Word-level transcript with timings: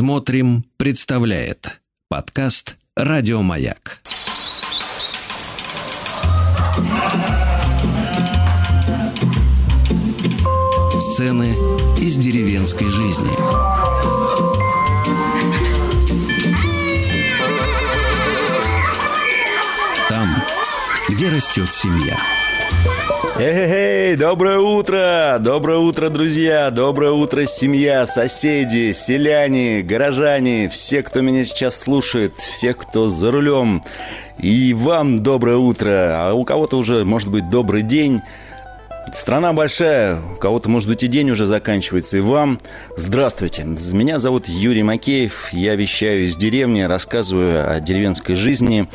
Смотрим, 0.00 0.64
представляет 0.78 1.82
подкаст 2.08 2.78
Радиомаяк. 2.96 4.00
Сцены 10.98 11.54
из 11.98 12.16
деревенской 12.16 12.88
жизни. 12.88 13.30
Там, 20.08 20.42
где 21.10 21.28
растет 21.28 21.70
семья. 21.70 22.39
Эй, 23.38 24.16
доброе 24.16 24.58
утро! 24.58 25.38
Доброе 25.40 25.78
утро, 25.78 26.10
друзья! 26.10 26.70
Доброе 26.70 27.12
утро, 27.12 27.46
семья, 27.46 28.06
соседи, 28.06 28.92
селяне, 28.92 29.82
горожане, 29.82 30.68
все, 30.68 31.02
кто 31.02 31.20
меня 31.20 31.44
сейчас 31.44 31.80
слушает, 31.80 32.34
все, 32.36 32.74
кто 32.74 33.08
за 33.08 33.30
рулем. 33.30 33.82
И 34.38 34.74
вам 34.74 35.20
доброе 35.20 35.56
утро, 35.56 36.28
а 36.28 36.34
у 36.34 36.44
кого-то 36.44 36.76
уже, 36.76 37.04
может 37.04 37.30
быть, 37.30 37.48
добрый 37.50 37.82
день. 37.82 38.20
Страна 39.12 39.52
большая, 39.52 40.20
у 40.20 40.36
кого-то, 40.36 40.68
может 40.68 40.88
быть, 40.88 41.02
и 41.02 41.06
день 41.08 41.30
уже 41.30 41.46
заканчивается. 41.46 42.18
И 42.18 42.20
вам 42.20 42.58
здравствуйте. 42.96 43.64
Меня 43.64 44.18
зовут 44.18 44.46
Юрий 44.46 44.82
Макеев. 44.82 45.52
Я 45.52 45.74
вещаю 45.76 46.24
из 46.24 46.36
деревни, 46.36 46.82
рассказываю 46.82 47.70
о 47.70 47.80
деревенской 47.80 48.34
жизни. 48.34 48.88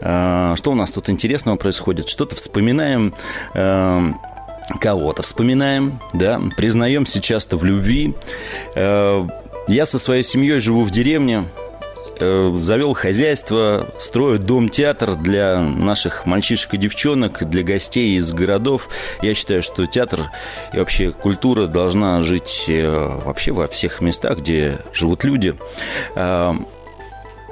А, 0.00 0.54
что 0.56 0.72
у 0.72 0.74
нас 0.74 0.90
тут 0.90 1.10
интересного 1.10 1.56
происходит? 1.56 2.08
Что-то 2.08 2.36
вспоминаем 2.36 3.14
а, 3.54 4.12
кого-то 4.80 5.22
вспоминаем, 5.22 6.00
да, 6.12 6.40
признаемся 6.56 7.20
часто 7.20 7.56
в 7.56 7.64
любви. 7.64 8.14
А, 8.74 9.26
я 9.68 9.86
со 9.86 9.98
своей 9.98 10.22
семьей 10.22 10.60
живу 10.60 10.82
в 10.82 10.90
деревне, 10.90 11.44
завел 12.20 12.94
хозяйство, 12.94 13.88
строю 13.98 14.38
дом-театр 14.38 15.16
для 15.16 15.60
наших 15.60 16.26
мальчишек 16.26 16.74
и 16.74 16.76
девчонок, 16.76 17.48
для 17.48 17.62
гостей 17.62 18.16
из 18.16 18.32
городов. 18.32 18.88
Я 19.22 19.34
считаю, 19.34 19.62
что 19.62 19.86
театр 19.86 20.20
и 20.72 20.78
вообще 20.78 21.12
культура 21.12 21.66
должна 21.66 22.20
жить 22.22 22.66
э, 22.68 23.20
вообще 23.24 23.52
во 23.52 23.66
всех 23.66 24.00
местах, 24.00 24.38
где 24.38 24.78
живут 24.92 25.24
люди. 25.24 25.54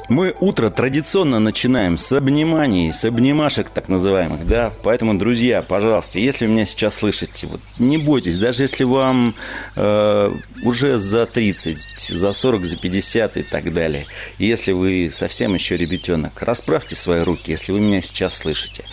Мы 0.09 0.37
утро 0.39 0.71
традиционно 0.71 1.41
начинаем 1.41 1.99
с 1.99 2.12
обниманий, 2.12 2.93
с 2.93 3.05
обнимашек 3.05 3.71
так 3.71 3.89
называемых, 3.89 4.47
да. 4.47 4.73
Поэтому, 4.85 5.19
друзья, 5.19 5.63
пожалуйста, 5.63 6.21
если 6.21 6.47
вы 6.47 6.53
меня 6.53 6.65
сейчас 6.65 6.95
слышите, 6.95 7.48
вот 7.48 7.61
не 7.81 7.98
бойтесь, 7.98 8.39
даже 8.39 8.63
если 8.63 8.85
вам 8.85 9.35
э, 9.75 10.33
уже 10.63 10.98
за 10.98 11.27
30, 11.27 11.98
за 11.98 12.33
40, 12.33 12.65
за 12.65 12.77
50 12.77 13.37
и 13.37 13.43
так 13.43 13.73
далее, 13.73 14.07
если 14.39 14.71
вы 14.71 15.11
совсем 15.11 15.55
еще 15.55 15.77
ребятенок, 15.77 16.41
расправьте 16.41 16.95
свои 16.95 17.23
руки, 17.23 17.51
если 17.51 17.73
вы 17.73 17.81
меня 17.81 18.01
сейчас 18.01 18.37
слышите. 18.37 18.85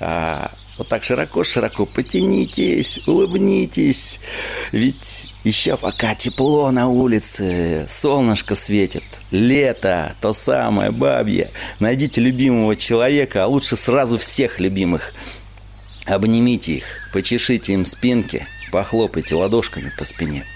А, 0.00 0.50
вот 0.78 0.88
так 0.88 1.02
широко-широко 1.02 1.84
потянитесь, 1.86 3.00
улыбнитесь. 3.06 4.20
Ведь 4.70 5.32
еще 5.42 5.76
пока 5.76 6.14
тепло 6.14 6.70
на 6.70 6.88
улице, 6.88 7.84
солнышко 7.88 8.54
светит, 8.54 9.02
лето, 9.30 10.14
то 10.20 10.32
самое 10.32 10.92
бабье. 10.92 11.50
Найдите 11.80 12.20
любимого 12.20 12.76
человека, 12.76 13.44
а 13.44 13.48
лучше 13.48 13.76
сразу 13.76 14.16
всех 14.18 14.60
любимых. 14.60 15.12
Обнимите 16.06 16.74
их, 16.74 16.84
почешите 17.12 17.74
им 17.74 17.84
спинки, 17.84 18.46
похлопайте 18.72 19.34
ладошками 19.34 19.92
по 19.98 20.04
спине. 20.04 20.46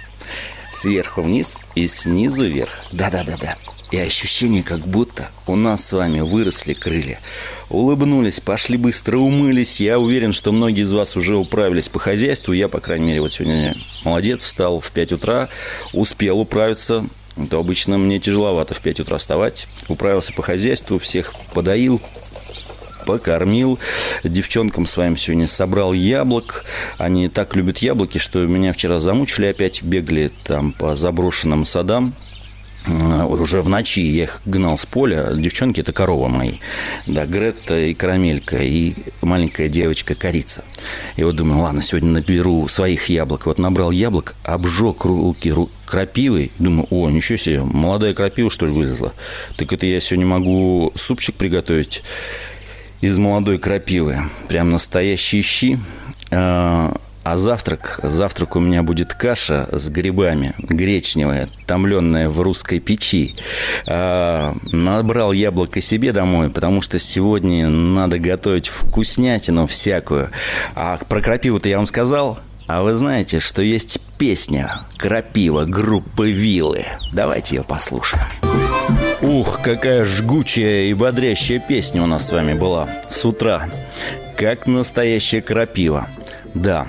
Сверху 0.72 1.22
вниз 1.22 1.58
и 1.74 1.86
снизу 1.86 2.46
вверх. 2.46 2.82
Да-да-да-да. 2.92 3.56
И 3.92 3.98
ощущение, 3.98 4.62
как 4.62 4.86
будто 4.86 5.30
у 5.46 5.54
нас 5.54 5.84
с 5.84 5.92
вами 5.92 6.20
выросли 6.20 6.72
крылья. 6.72 7.20
Улыбнулись, 7.68 8.40
пошли 8.40 8.78
быстро, 8.78 9.18
умылись. 9.18 9.80
Я 9.80 9.98
уверен, 9.98 10.32
что 10.32 10.50
многие 10.50 10.82
из 10.82 10.92
вас 10.92 11.14
уже 11.14 11.36
управились 11.36 11.90
по 11.90 11.98
хозяйству. 11.98 12.54
Я, 12.54 12.68
по 12.68 12.80
крайней 12.80 13.08
мере, 13.08 13.20
вот 13.20 13.32
сегодня 13.32 13.76
молодец, 14.02 14.44
встал 14.44 14.80
в 14.80 14.90
5 14.92 15.12
утра, 15.12 15.50
успел 15.92 16.40
управиться. 16.40 17.04
То 17.50 17.58
обычно 17.58 17.98
мне 17.98 18.18
тяжеловато 18.18 18.74
в 18.74 18.80
5 18.80 19.00
утра 19.00 19.18
вставать. 19.18 19.66
Управился 19.88 20.32
по 20.32 20.42
хозяйству, 20.42 20.98
всех 20.98 21.34
подоил, 21.54 22.00
покормил. 23.06 23.78
Девчонкам 24.24 24.86
своим 24.86 25.16
сегодня 25.16 25.48
собрал 25.48 25.92
яблок. 25.92 26.64
Они 26.98 27.28
так 27.28 27.56
любят 27.56 27.78
яблоки, 27.78 28.18
что 28.18 28.46
меня 28.46 28.72
вчера 28.72 29.00
замучили 29.00 29.46
опять. 29.46 29.82
Бегали 29.82 30.30
там 30.44 30.72
по 30.72 30.94
заброшенным 30.94 31.64
садам 31.64 32.14
уже 32.86 33.62
в 33.62 33.68
ночи 33.68 34.00
я 34.00 34.24
их 34.24 34.40
гнал 34.44 34.76
с 34.76 34.86
поля. 34.86 35.30
Девчонки– 35.34 35.80
это 35.82 35.92
корова 35.92 36.28
мои. 36.28 36.54
Да, 37.06 37.26
Гретта 37.26 37.78
и 37.78 37.94
Карамелька, 37.94 38.58
и 38.58 38.94
маленькая 39.20 39.68
девочка 39.68 40.14
Корица. 40.14 40.64
И 41.16 41.24
вот 41.24 41.36
думаю, 41.36 41.62
ладно, 41.62 41.82
сегодня 41.82 42.10
наберу 42.10 42.66
своих 42.68 43.08
яблок. 43.08 43.46
Вот 43.46 43.58
набрал 43.58 43.90
яблок, 43.90 44.34
обжег 44.42 45.04
руки 45.04 45.54
крапивой. 45.86 46.50
Думаю, 46.58 46.86
о, 46.90 47.10
ничего 47.10 47.38
себе, 47.38 47.62
молодая 47.62 48.14
крапива, 48.14 48.50
что 48.50 48.66
ли, 48.66 48.72
вылезла. 48.72 49.12
Так 49.56 49.72
это 49.72 49.86
я 49.86 50.00
сегодня 50.00 50.26
могу 50.26 50.92
супчик 50.96 51.34
приготовить 51.36 52.02
из 53.00 53.18
молодой 53.18 53.58
крапивы. 53.58 54.18
Прям 54.48 54.70
настоящие 54.70 55.42
щи 55.42 55.78
э, 56.30 56.92
а 57.24 57.36
завтрак? 57.36 58.00
Завтрак 58.02 58.56
у 58.56 58.60
меня 58.60 58.82
будет 58.82 59.14
каша 59.14 59.68
с 59.70 59.88
грибами, 59.88 60.54
гречневая, 60.58 61.48
томленная 61.66 62.28
в 62.28 62.40
русской 62.40 62.80
печи. 62.80 63.34
А, 63.88 64.54
набрал 64.72 65.32
яблоко 65.32 65.80
себе 65.80 66.12
домой, 66.12 66.50
потому 66.50 66.82
что 66.82 66.98
сегодня 66.98 67.68
надо 67.68 68.18
готовить 68.18 68.68
вкуснятину 68.68 69.66
всякую. 69.66 70.30
А 70.74 70.98
про 71.08 71.20
крапиву-то 71.20 71.68
я 71.68 71.76
вам 71.76 71.86
сказал? 71.86 72.38
А 72.66 72.82
вы 72.82 72.94
знаете, 72.94 73.40
что 73.40 73.60
есть 73.60 73.98
песня 74.18 74.82
«Крапива» 74.96 75.64
группы 75.64 76.30
«Вилы». 76.30 76.84
Давайте 77.12 77.56
ее 77.56 77.64
послушаем. 77.64 78.24
Ух, 79.20 79.60
какая 79.62 80.04
жгучая 80.04 80.84
и 80.84 80.94
бодрящая 80.94 81.58
песня 81.58 82.02
у 82.02 82.06
нас 82.06 82.28
с 82.28 82.32
вами 82.32 82.54
была 82.54 82.88
с 83.10 83.24
утра. 83.24 83.68
Как 84.36 84.66
настоящая 84.66 85.42
крапива. 85.42 86.08
Да. 86.54 86.86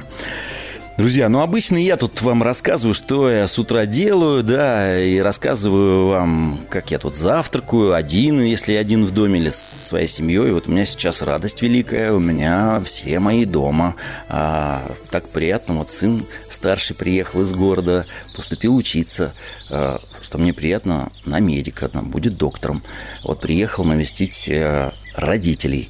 Друзья, 0.96 1.28
ну 1.28 1.42
обычно 1.42 1.78
я 1.78 1.98
тут 1.98 2.22
вам 2.22 2.44
рассказываю, 2.44 2.94
что 2.94 3.28
я 3.28 3.48
с 3.48 3.58
утра 3.58 3.88
делаю, 3.88 4.44
да, 4.44 5.02
и 5.02 5.18
рассказываю 5.18 6.06
вам, 6.06 6.60
как 6.70 6.92
я 6.92 7.00
тут 7.00 7.16
завтракаю, 7.16 7.96
один, 7.96 8.40
если 8.42 8.74
один 8.74 9.04
в 9.04 9.12
доме 9.12 9.40
или 9.40 9.50
со 9.50 9.88
своей 9.88 10.08
семьей. 10.08 10.52
Вот 10.52 10.68
у 10.68 10.72
меня 10.72 10.86
сейчас 10.86 11.24
радость 11.24 11.64
великая, 11.64 12.14
у 12.14 12.20
меня 12.20 12.80
все 12.86 13.20
мои 13.20 13.46
дома. 13.46 13.96
А, 14.30 14.84
так 15.10 15.28
приятно, 15.30 15.76
вот 15.78 15.90
сын 15.90 16.24
старший 16.52 16.96
приехал 16.96 17.42
из 17.42 17.52
города, 17.54 18.06
поступил 18.36 18.76
учиться, 18.76 19.34
а, 19.72 20.00
что 20.22 20.38
мне 20.38 20.54
приятно, 20.54 21.12
на 21.26 21.40
медика, 21.40 21.90
там, 21.90 22.12
будет 22.12 22.38
доктором. 22.38 22.84
Вот 23.24 23.42
приехал 23.42 23.84
навестить 23.84 24.48
э, 24.48 24.92
родителей. 25.16 25.90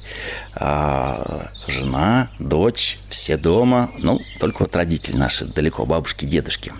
А, 0.54 1.50
жена, 1.66 2.30
дочь, 2.38 2.98
все 3.08 3.36
дома. 3.36 3.90
Ну, 3.98 4.20
только 4.40 4.62
вот 4.62 4.76
родители 4.76 5.16
наши 5.16 5.44
далеко, 5.46 5.84
бабушки, 5.86 6.24
дедушки. 6.24 6.72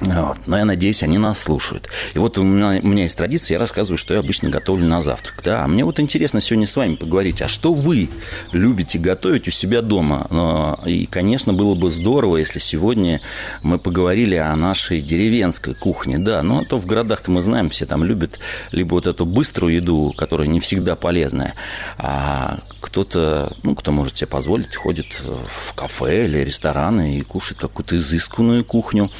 Вот. 0.00 0.46
Но 0.46 0.58
я 0.58 0.64
надеюсь, 0.64 1.02
они 1.02 1.18
нас 1.18 1.38
слушают. 1.38 1.88
И 2.14 2.18
вот 2.18 2.38
у 2.38 2.42
меня, 2.42 2.80
у 2.82 2.86
меня 2.86 3.04
есть 3.04 3.16
традиция, 3.16 3.54
я 3.54 3.58
рассказываю, 3.58 3.98
что 3.98 4.14
я 4.14 4.20
обычно 4.20 4.50
готовлю 4.50 4.86
на 4.86 5.02
завтрак. 5.02 5.40
Да? 5.44 5.64
А 5.64 5.66
мне 5.66 5.84
вот 5.84 6.00
интересно 6.00 6.40
сегодня 6.40 6.66
с 6.66 6.76
вами 6.76 6.96
поговорить, 6.96 7.42
а 7.42 7.48
что 7.48 7.72
вы 7.72 8.08
любите 8.52 8.98
готовить 8.98 9.48
у 9.48 9.50
себя 9.50 9.82
дома? 9.82 10.78
И, 10.86 11.06
конечно, 11.06 11.52
было 11.52 11.74
бы 11.74 11.90
здорово, 11.90 12.36
если 12.36 12.58
сегодня 12.58 13.20
мы 13.62 13.78
поговорили 13.78 14.36
о 14.36 14.54
нашей 14.56 15.00
деревенской 15.00 15.74
кухне. 15.74 16.18
Да, 16.18 16.42
но 16.42 16.64
то 16.64 16.78
в 16.78 16.86
городах-то 16.86 17.30
мы 17.30 17.42
знаем, 17.42 17.70
все 17.70 17.86
там 17.86 18.04
любят 18.04 18.38
либо 18.72 18.94
вот 18.94 19.06
эту 19.06 19.24
быструю 19.26 19.74
еду, 19.74 20.14
которая 20.16 20.48
не 20.48 20.60
всегда 20.60 20.96
полезная, 20.96 21.54
а 21.98 22.58
кто-то, 22.80 23.52
ну, 23.62 23.74
кто 23.74 23.92
может 23.92 24.16
себе 24.16 24.28
позволить, 24.28 24.74
ходит 24.76 25.20
в 25.20 25.74
кафе 25.74 26.26
или 26.26 26.38
рестораны 26.38 27.18
и 27.18 27.22
кушает 27.22 27.60
какую-то 27.60 27.96
изысканную 27.96 28.64
кухню 28.64 29.10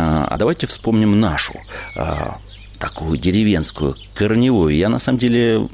а 0.00 0.36
давайте 0.38 0.66
вспомним 0.66 1.20
нашу 1.20 1.54
а, 1.96 2.38
такую 2.78 3.18
деревенскую, 3.18 3.96
корневую. 4.14 4.74
Я 4.74 4.88
на 4.88 4.98
самом 4.98 5.18
деле 5.18 5.68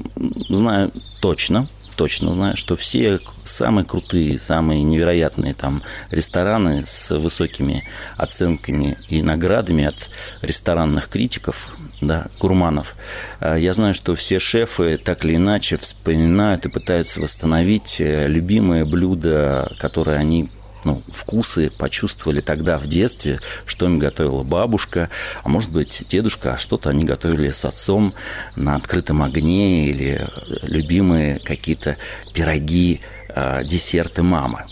знаю 0.49 0.91
точно, 1.21 1.67
точно 1.95 2.33
знаю, 2.33 2.57
что 2.57 2.75
все 2.75 3.19
самые 3.45 3.85
крутые, 3.85 4.39
самые 4.39 4.83
невероятные 4.83 5.53
там 5.53 5.81
рестораны 6.11 6.83
с 6.85 7.11
высокими 7.17 7.83
оценками 8.17 8.97
и 9.09 9.21
наградами 9.21 9.85
от 9.85 10.09
ресторанных 10.41 11.07
критиков, 11.07 11.75
да, 12.01 12.27
гурманов. 12.39 12.95
А, 13.39 13.55
я 13.55 13.73
знаю, 13.73 13.93
что 13.93 14.15
все 14.15 14.39
шефы 14.39 14.97
так 14.97 15.25
или 15.25 15.35
иначе 15.35 15.77
вспоминают 15.77 16.65
и 16.65 16.69
пытаются 16.69 17.19
восстановить 17.19 17.99
э, 17.99 18.27
любимые 18.27 18.85
блюда, 18.85 19.73
которые 19.79 20.17
они 20.17 20.49
ну, 20.87 21.01
вкусы 21.11 21.69
почувствовали 21.69 22.39
тогда 22.39 22.79
в 22.79 22.87
детстве, 22.87 23.41
что 23.65 23.87
им 23.87 23.99
готовила 23.99 24.43
бабушка, 24.43 25.09
а 25.43 25.49
может 25.49 25.69
быть 25.69 26.05
дедушка, 26.07 26.53
а 26.53 26.57
что-то 26.57 26.89
они 26.89 27.03
готовили 27.03 27.51
с 27.51 27.65
отцом 27.65 28.13
на 28.55 28.75
открытом 28.75 29.21
огне 29.21 29.89
или 29.89 30.25
любимые 30.61 31.39
какие-то 31.39 31.97
пироги, 32.33 33.01
э, 33.27 33.65
десерты 33.65 34.23
мамы. 34.23 34.63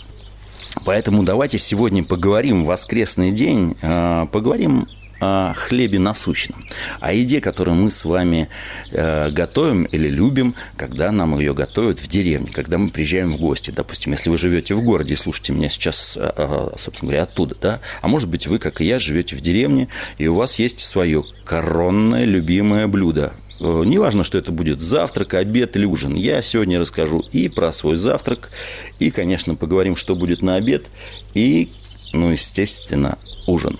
Поэтому 0.86 1.22
давайте 1.22 1.58
сегодня 1.58 2.02
поговорим 2.02 2.64
в 2.64 2.68
воскресный 2.68 3.30
день, 3.30 3.76
э, 3.82 4.26
поговорим 4.32 4.88
о 5.20 5.54
хлебе 5.54 5.98
насущном, 5.98 6.64
о 7.00 7.12
еде, 7.12 7.40
которую 7.40 7.76
мы 7.76 7.90
с 7.90 8.04
вами 8.04 8.48
э, 8.90 9.30
готовим 9.30 9.84
или 9.84 10.08
любим, 10.08 10.54
когда 10.76 11.10
нам 11.10 11.38
ее 11.38 11.54
готовят 11.54 11.98
в 11.98 12.08
деревне, 12.08 12.50
когда 12.52 12.78
мы 12.78 12.88
приезжаем 12.88 13.32
в 13.32 13.38
гости. 13.38 13.70
Допустим, 13.70 14.12
если 14.12 14.30
вы 14.30 14.38
живете 14.38 14.74
в 14.74 14.82
городе 14.82 15.14
и 15.14 15.16
слушаете 15.16 15.52
меня 15.52 15.68
сейчас, 15.68 16.16
э, 16.20 16.30
э, 16.36 16.68
собственно 16.76 17.10
говоря, 17.10 17.22
оттуда, 17.24 17.56
да, 17.60 17.80
а 18.02 18.08
может 18.08 18.28
быть, 18.28 18.46
вы, 18.46 18.58
как 18.58 18.80
и 18.80 18.84
я, 18.84 18.98
живете 18.98 19.36
в 19.36 19.40
деревне, 19.40 19.88
и 20.18 20.26
у 20.26 20.34
вас 20.34 20.58
есть 20.58 20.80
свое 20.80 21.24
коронное 21.44 22.24
любимое 22.24 22.86
блюдо. 22.86 23.32
Э, 23.60 23.82
неважно, 23.84 24.24
что 24.24 24.38
это 24.38 24.52
будет 24.52 24.82
завтрак, 24.82 25.34
обед 25.34 25.76
или 25.76 25.84
ужин. 25.84 26.14
Я 26.14 26.42
сегодня 26.42 26.78
расскажу 26.78 27.24
и 27.32 27.48
про 27.48 27.72
свой 27.72 27.96
завтрак, 27.96 28.50
и, 28.98 29.10
конечно, 29.10 29.54
поговорим, 29.54 29.96
что 29.96 30.14
будет 30.14 30.42
на 30.42 30.56
обед, 30.56 30.86
и, 31.34 31.70
ну, 32.12 32.30
естественно, 32.30 33.18
ужин. 33.46 33.78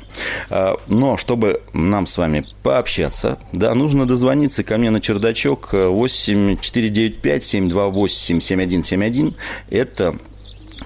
А, 0.51 0.77
но 0.87 1.17
чтобы 1.17 1.63
нам 1.73 2.07
с 2.07 2.19
вами 2.19 2.45
пообщаться, 2.63 3.39
да, 3.53 3.75
нужно 3.75 4.07
дозвониться 4.07 4.63
ко 4.63 4.79
мне 4.79 4.91
на 4.91 5.01
чердачок 5.01 5.71
8495 5.73 7.45
728 7.45 8.41
7171. 8.41 9.35
Это 9.71 10.17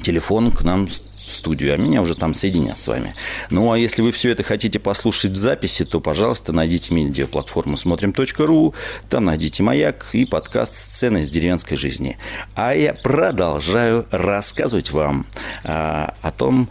телефон 0.02 0.50
к 0.50 0.62
нам 0.62 0.88
в 0.88 0.92
студию, 1.30 1.74
а 1.74 1.76
меня 1.76 2.02
уже 2.02 2.14
там 2.14 2.34
соединят 2.34 2.80
с 2.80 2.88
вами. 2.88 3.14
Ну, 3.50 3.72
а 3.72 3.78
если 3.78 4.02
вы 4.02 4.10
все 4.10 4.30
это 4.30 4.42
хотите 4.42 4.78
послушать 4.78 5.32
в 5.32 5.36
записи, 5.36 5.84
то, 5.84 6.00
пожалуйста, 6.00 6.52
найдите 6.52 6.92
медиаплатформу 6.92 7.76
смотрим.ру, 7.76 8.74
там 9.08 9.24
найдите 9.24 9.62
«Маяк» 9.62 10.06
и 10.12 10.24
подкаст 10.24 10.76
«Сцены 10.76 11.22
из 11.22 11.30
деревенской 11.30 11.76
жизни». 11.76 12.18
А 12.54 12.74
я 12.74 12.94
продолжаю 12.94 14.06
рассказывать 14.10 14.90
вам 14.90 15.26
а, 15.64 16.14
о 16.20 16.32
том, 16.32 16.68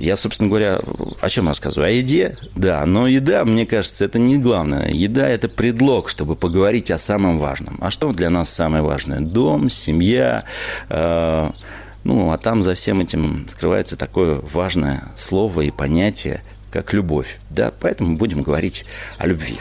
я, 0.00 0.16
собственно 0.16 0.48
говоря, 0.48 0.80
о 1.20 1.28
чем 1.28 1.46
рассказываю? 1.46 1.88
О 1.88 1.92
еде? 1.92 2.36
Да, 2.56 2.84
но 2.86 3.06
еда, 3.06 3.44
мне 3.44 3.66
кажется, 3.66 4.04
это 4.04 4.18
не 4.18 4.38
главное. 4.38 4.88
Еда– 4.88 5.28
это 5.28 5.48
предлог, 5.48 6.08
чтобы 6.08 6.36
поговорить 6.36 6.90
о 6.90 6.98
самом 6.98 7.38
важном. 7.38 7.78
А 7.80 7.90
что 7.90 8.12
для 8.12 8.30
нас 8.30 8.50
самое 8.50 8.82
важное? 8.82 9.20
Дом, 9.20 9.70
семья, 9.70 10.44
э, 10.88 11.50
ну, 12.04 12.32
а 12.32 12.38
там 12.38 12.62
за 12.62 12.74
всем 12.74 13.00
этим 13.00 13.46
скрывается 13.48 13.96
такое 13.96 14.40
важное 14.40 15.02
слово 15.16 15.62
и 15.62 15.70
понятие, 15.70 16.42
как 16.70 16.92
любовь. 16.92 17.38
Да, 17.50 17.72
поэтому 17.78 18.16
будем 18.16 18.42
говорить 18.42 18.84
о 19.18 19.26
любви. 19.26 19.56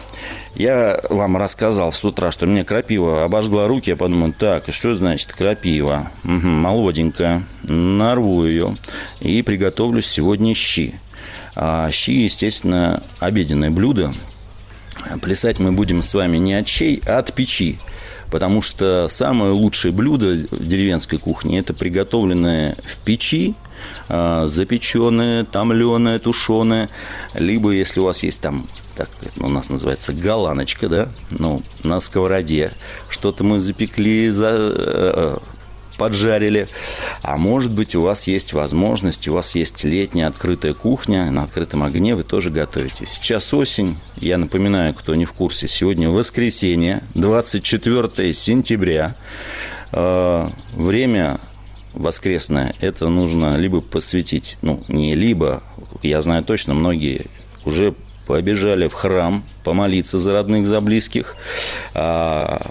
Я 0.56 1.00
вам 1.10 1.38
рассказал 1.38 1.92
с 1.92 2.04
утра, 2.04 2.32
что 2.32 2.46
мне 2.46 2.64
крапива 2.64 3.24
обожгла 3.24 3.68
руки. 3.68 3.90
Я 3.90 3.96
подумал, 3.96 4.34
так, 4.34 4.66
что 4.70 4.94
значит 4.96 5.34
крапива? 5.34 6.12
Угу, 6.24 6.48
молоденькая. 6.48 7.44
Нарву 7.64 8.46
ее 8.46 8.70
и 9.22 9.42
приготовлю 9.42 10.02
сегодня 10.02 10.54
щи. 10.54 11.00
А 11.56 11.90
щи, 11.92 12.24
естественно, 12.24 13.02
обеденное 13.20 13.72
блюдо. 13.72 14.12
Плясать 15.22 15.60
мы 15.60 15.72
будем 15.72 16.02
с 16.02 16.14
вами 16.14 16.38
не 16.38 16.54
от 16.56 16.68
щей, 16.68 17.02
а 17.08 17.20
от 17.20 17.34
печи. 17.34 17.80
Потому 18.32 18.62
что 18.62 19.08
самое 19.10 19.52
лучшее 19.52 19.92
блюдо 19.92 20.36
в 20.52 20.68
деревенской 20.68 21.18
кухне– 21.18 21.60
это 21.60 21.74
приготовленное 21.74 22.76
в 22.84 22.98
печи, 22.98 23.56
запеченное, 24.08 25.46
томленое, 25.46 26.20
тушеное. 26.20 26.90
Либо, 27.34 27.72
если 27.72 28.00
у 28.00 28.06
вас 28.06 28.24
есть 28.24 28.42
там 28.42 28.66
так 28.96 29.10
у 29.40 29.48
нас 29.48 29.70
называется 29.70 30.12
галаночка, 30.12 30.90
да, 30.90 31.10
ну, 31.32 31.62
на 31.86 32.02
сковороде. 32.02 32.72
Что-то 33.10 33.46
мы 33.46 33.62
запекли, 33.62 34.28
за, 34.28 34.58
э, 34.60 35.38
поджарили. 35.98 36.68
А 37.22 37.38
может 37.38 37.74
быть, 37.74 37.96
у 37.96 38.02
вас 38.02 38.28
есть 38.28 38.54
возможность, 38.54 39.28
у 39.28 39.34
вас 39.34 39.54
есть 39.56 39.84
летняя 39.84 40.28
открытая 40.28 40.74
кухня, 40.74 41.30
на 41.32 41.44
открытом 41.44 41.84
огне 41.84 42.16
вы 42.16 42.24
тоже 42.24 42.50
готовите. 42.50 43.06
Сейчас 43.06 43.54
осень, 43.54 43.98
я 44.18 44.38
напоминаю, 44.38 44.94
кто 44.94 45.14
не 45.16 45.26
в 45.26 45.34
курсе, 45.34 45.68
сегодня 45.68 46.10
воскресенье, 46.10 47.04
24 47.16 48.34
сентября. 48.34 49.16
Э, 49.92 50.48
время 50.74 51.40
воскресное, 52.00 52.74
это 52.80 53.10
нужно 53.10 53.58
либо 53.58 53.82
посвятить, 53.82 54.58
ну, 54.62 54.84
не 54.88 55.16
либо, 55.16 55.62
я 56.02 56.22
знаю 56.22 56.44
точно, 56.44 56.74
многие 56.74 57.26
уже 57.66 57.94
побежали 58.26 58.88
в 58.88 58.94
храм 58.94 59.44
помолиться 59.64 60.18
за 60.18 60.34
родных, 60.34 60.66
за 60.66 60.82
близких, 60.82 61.36
а 61.94 62.62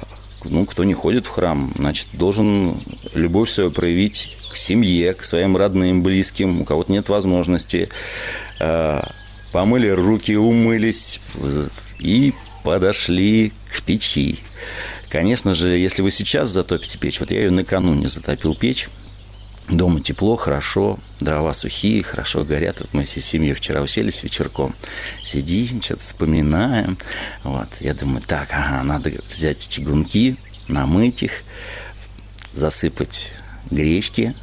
ну, 0.44 0.64
кто 0.64 0.84
не 0.84 0.94
ходит 0.94 1.26
в 1.26 1.30
храм, 1.30 1.72
значит, 1.76 2.08
должен 2.12 2.74
любовь 3.14 3.50
свою 3.50 3.70
проявить 3.70 4.38
к 4.50 4.56
семье, 4.56 5.14
к 5.14 5.22
своим 5.22 5.56
родным, 5.56 6.02
близким, 6.02 6.62
у 6.62 6.64
кого-то 6.64 6.90
нет 6.92 7.08
возможности. 7.08 7.88
А, 8.60 9.10
помыли 9.52 9.88
руки, 9.88 10.36
умылись 10.36 11.20
и 11.98 12.34
подошли 12.62 13.52
к 13.72 13.82
печи. 13.82 14.38
Конечно 15.08 15.54
же, 15.54 15.68
если 15.70 16.02
вы 16.02 16.10
сейчас 16.10 16.50
затопите 16.50 16.98
печь, 16.98 17.20
вот 17.20 17.30
я 17.30 17.38
ее 17.38 17.50
накануне 17.50 18.08
затопил 18.08 18.54
печь, 18.54 18.88
Дома 19.70 20.00
тепло, 20.00 20.36
хорошо, 20.36 20.98
дрова 21.20 21.52
сухие, 21.52 22.02
хорошо 22.02 22.42
горят. 22.44 22.80
Вот 22.80 22.94
мы 22.94 23.04
всей 23.04 23.20
семьей 23.20 23.52
вчера 23.52 23.82
уселись 23.82 24.22
вечерком, 24.22 24.74
сидим, 25.22 25.82
что-то 25.82 26.00
вспоминаем. 26.00 26.96
Вот, 27.44 27.68
я 27.80 27.92
думаю, 27.92 28.22
так, 28.26 28.48
ага, 28.50 28.82
надо 28.82 29.12
взять 29.30 29.68
чугунки, 29.68 30.36
намыть 30.68 31.22
их, 31.22 31.42
засыпать 32.52 33.32
гречки, 33.70 34.34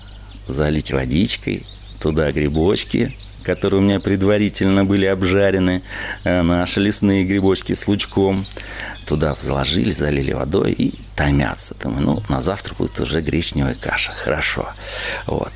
залить 0.47 0.91
водичкой, 0.91 1.65
туда 1.99 2.31
грибочки, 2.31 3.15
которые 3.43 3.81
у 3.81 3.83
меня 3.83 3.99
предварительно 3.99 4.85
были 4.85 5.07
обжарены, 5.07 5.81
э, 6.23 6.43
наши 6.43 6.81
лесные 6.81 7.23
грибочки 7.23 7.73
с 7.73 7.87
лучком. 7.87 8.45
Туда 9.07 9.35
заложили, 9.41 9.91
залили 9.91 10.33
водой 10.33 10.71
и 10.73 10.93
томятся. 11.15 11.75
Думаю, 11.81 12.01
ну, 12.01 12.23
на 12.29 12.41
завтра 12.41 12.75
будет 12.75 12.99
уже 12.99 13.21
гречневая 13.21 13.75
каша. 13.75 14.11
Хорошо. 14.11 14.67
Вот. 15.27 15.51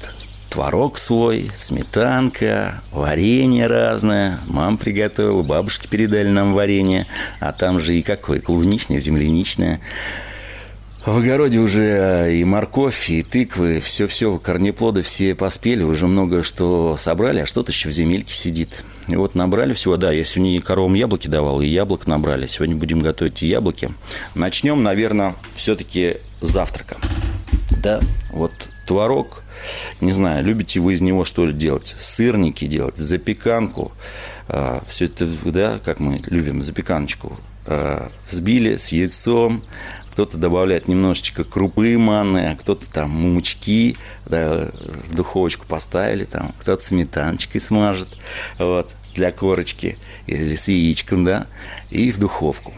Творог 0.49 0.97
свой, 0.97 1.51
сметанка, 1.55 2.81
варенье 2.91 3.67
разное. 3.67 4.39
Мам 4.47 4.77
приготовила, 4.77 5.43
бабушки 5.43 5.87
передали 5.87 6.29
нам 6.29 6.53
варенье. 6.53 7.05
А 7.39 7.51
там 7.51 7.79
же 7.79 7.95
и 7.95 8.01
какое? 8.01 8.39
Клубничное, 8.39 8.99
земляничное. 8.99 9.79
В 11.05 11.17
огороде 11.17 11.59
уже 11.59 12.37
и 12.37 12.43
морковь, 12.43 13.09
и 13.09 13.23
тыквы, 13.23 13.79
все-все, 13.79 14.37
корнеплоды 14.37 15.01
все 15.01 15.33
поспели, 15.33 15.81
уже 15.81 16.07
много 16.07 16.43
что 16.43 16.97
собрали, 16.97 17.39
а 17.39 17.45
что-то 17.45 17.71
еще 17.71 17.89
в 17.89 17.93
земельке 17.93 18.33
сидит. 18.33 18.83
И 19.09 19.15
вот 19.15 19.35
набрали 19.35 19.73
всего, 19.73 19.97
да, 19.97 20.11
я 20.11 20.23
сегодня 20.23 20.61
коровам 20.61 20.93
яблоки 20.93 21.27
давал, 21.27 21.61
и 21.61 21.67
яблок 21.67 22.05
набрали. 22.05 22.47
Сегодня 22.47 22.75
будем 22.75 22.99
готовить 22.99 23.41
яблоки. 23.41 23.93
Начнем, 24.35 24.83
наверное, 24.83 25.35
все-таки 25.55 26.17
с 26.41 26.47
завтрака. 26.47 26.97
Да, 27.81 27.99
вот 28.31 28.51
творог, 28.85 29.43
не 30.01 30.11
знаю, 30.11 30.45
любите 30.45 30.79
вы 30.79 30.93
из 30.93 31.01
него 31.01 31.23
что 31.23 31.45
ли 31.45 31.53
делать? 31.53 31.95
Сырники 31.99 32.65
делать, 32.65 32.97
запеканку. 32.97 33.91
А, 34.47 34.83
все 34.87 35.05
это, 35.05 35.27
да, 35.45 35.79
как 35.83 35.99
мы 35.99 36.21
любим, 36.27 36.61
запеканочку. 36.61 37.39
А, 37.65 38.11
взбили 38.27 38.77
с 38.77 38.89
яйцом, 38.89 39.63
кто-то 40.11 40.37
добавляет 40.37 40.87
немножечко 40.87 41.45
крупы 41.45 41.97
манны, 41.97 42.51
а 42.51 42.55
кто-то 42.57 42.91
там 42.91 43.11
мучки, 43.11 43.95
да, 44.25 44.69
в 45.07 45.15
духовочку 45.15 45.65
поставили, 45.65 46.25
там, 46.25 46.53
кто-то 46.59 46.83
сметаночкой 46.83 47.61
смажет, 47.61 48.09
вот, 48.57 48.95
для 49.15 49.31
корочки, 49.31 49.97
или 50.27 50.55
с 50.55 50.67
яичком, 50.67 51.25
да, 51.25 51.47
и 51.89 52.11
в 52.11 52.19
духовку. 52.19 52.73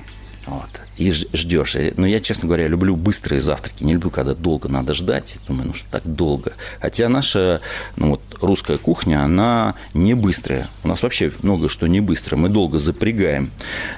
Вот. 0.47 0.81
И 0.97 1.11
ждешь. 1.11 1.75
Но 1.97 2.07
я, 2.07 2.19
честно 2.19 2.47
говоря, 2.47 2.67
люблю 2.67 2.95
быстрые 2.95 3.39
завтраки. 3.39 3.83
Не 3.83 3.93
люблю, 3.93 4.09
когда 4.09 4.33
долго 4.33 4.69
надо 4.69 4.93
ждать. 4.93 5.39
Думаю, 5.47 5.67
ну 5.67 5.73
что 5.73 5.89
так 5.91 6.03
долго. 6.05 6.53
Хотя 6.79 7.09
наша 7.09 7.61
ну, 7.95 8.11
вот, 8.11 8.21
русская 8.41 8.77
кухня, 8.77 9.23
она 9.23 9.75
не 9.93 10.13
быстрая. 10.13 10.69
У 10.83 10.87
нас 10.87 11.03
вообще 11.03 11.31
много 11.43 11.69
что 11.69 11.87
не 11.87 12.01
быстро. 12.01 12.37
Мы 12.37 12.49
долго 12.49 12.79
запрягаем. 12.79 13.51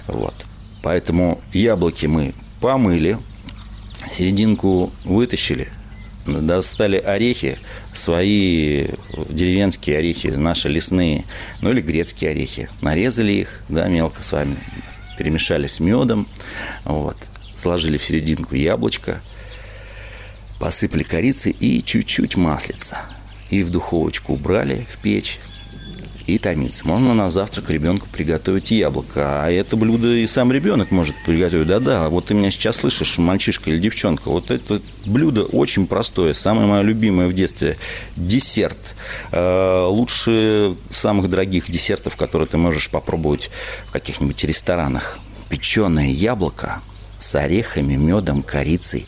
Вот. 0.07 0.35
Поэтому 0.81 1.41
яблоки 1.53 2.05
мы 2.07 2.33
помыли, 2.59 3.17
серединку 4.11 4.91
вытащили, 5.05 5.69
достали 6.25 6.97
орехи, 6.97 7.59
свои 7.93 8.85
деревенские 9.29 9.97
орехи, 9.97 10.27
наши 10.27 10.69
лесные, 10.69 11.25
ну 11.61 11.71
или 11.71 11.81
грецкие 11.81 12.31
орехи. 12.31 12.69
Нарезали 12.81 13.31
их, 13.31 13.63
да, 13.69 13.87
мелко 13.87 14.23
с 14.23 14.31
вами, 14.31 14.57
перемешали 15.17 15.67
с 15.67 15.79
медом, 15.79 16.27
вот, 16.85 17.17
сложили 17.55 17.97
в 17.97 18.03
серединку 18.03 18.55
яблочко, 18.55 19.21
посыпали 20.59 21.03
корицей 21.03 21.55
и 21.59 21.83
чуть-чуть 21.83 22.37
маслица. 22.37 22.97
и 23.49 23.61
в 23.61 23.69
духовочку 23.69 24.33
убрали, 24.33 24.87
в 24.89 24.97
печь, 24.97 25.39
и 26.27 26.37
томиться. 26.37 26.87
Можно 26.87 27.13
на 27.13 27.29
завтрак 27.29 27.69
ребенку 27.69 28.07
приготовить 28.11 28.71
яблоко. 28.71 29.43
А 29.43 29.51
это 29.51 29.75
блюдо 29.75 30.13
и 30.13 30.25
сам 30.27 30.51
ребенок 30.51 30.91
может 30.91 31.15
приготовить. 31.25 31.67
Да-да, 31.67 32.09
вот 32.09 32.27
ты 32.27 32.33
меня 32.33 32.51
сейчас 32.51 32.77
слышишь, 32.77 33.17
мальчишка 33.17 33.69
или 33.69 33.77
девчонка. 33.77 34.29
Вот 34.29 34.51
это 34.51 34.81
блюдо 35.05 35.43
очень 35.43 35.85
простое, 35.85 36.33
самое 36.33 36.67
мое 36.67 36.81
любимое 36.81 37.27
в 37.27 37.33
детстве. 37.33 37.77
Десерт. 38.15 38.95
Э, 39.31 39.85
лучше 39.87 40.75
самых 40.91 41.29
дорогих 41.29 41.69
десертов, 41.69 42.15
которые 42.15 42.47
ты 42.47 42.57
можешь 42.57 42.89
попробовать 42.89 43.49
в 43.87 43.91
каких-нибудь 43.91 44.43
ресторанах. 44.43 45.19
Печеное 45.49 46.07
яблоко 46.07 46.81
с 47.19 47.35
орехами, 47.35 47.95
медом, 47.95 48.43
корицей. 48.43 49.05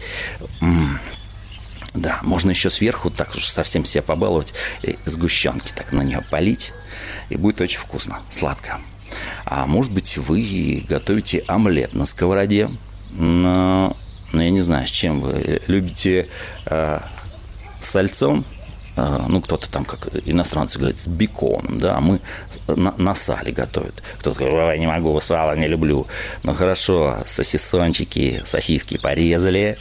М-м, 0.61 0.99
да, 1.93 2.19
можно 2.23 2.49
еще 2.49 2.69
сверху 2.69 3.09
так 3.09 3.33
уж 3.35 3.45
совсем 3.45 3.85
себя 3.85 4.01
побаловать, 4.01 4.53
сгущенки 5.05 5.71
так 5.75 5.93
на 5.93 6.01
нее 6.01 6.21
полить 6.29 6.73
и 7.29 7.37
будет 7.37 7.61
очень 7.61 7.79
вкусно, 7.79 8.19
сладко. 8.29 8.79
А 9.45 9.65
может 9.65 9.91
быть, 9.91 10.17
вы 10.17 10.83
готовите 10.87 11.43
омлет 11.47 11.93
на 11.93 12.05
сковороде, 12.05 12.69
но, 13.11 13.95
но 14.31 14.41
я 14.41 14.49
не 14.49 14.61
знаю, 14.61 14.87
с 14.87 14.91
чем 14.91 15.21
вы 15.21 15.61
любите 15.67 16.27
э, 16.65 16.99
сальцом, 17.79 18.43
э, 18.97 19.25
ну, 19.27 19.41
кто-то 19.41 19.69
там, 19.69 19.85
как 19.85 20.09
иностранцы 20.25 20.79
говорят, 20.79 20.99
с 20.99 21.07
беконом, 21.07 21.79
да, 21.79 21.97
а 21.97 22.01
мы 22.01 22.19
на, 22.67 22.93
на 22.97 23.15
сале 23.15 23.51
готовят. 23.51 24.03
Кто-то 24.19 24.39
говорит, 24.39 24.79
не 24.79 24.87
могу, 24.87 25.19
сало 25.21 25.55
не 25.55 25.67
люблю. 25.67 26.07
Ну, 26.43 26.53
хорошо, 26.53 27.17
сосисончики, 27.25 28.41
сосиски 28.43 28.97
порезали, 28.97 29.77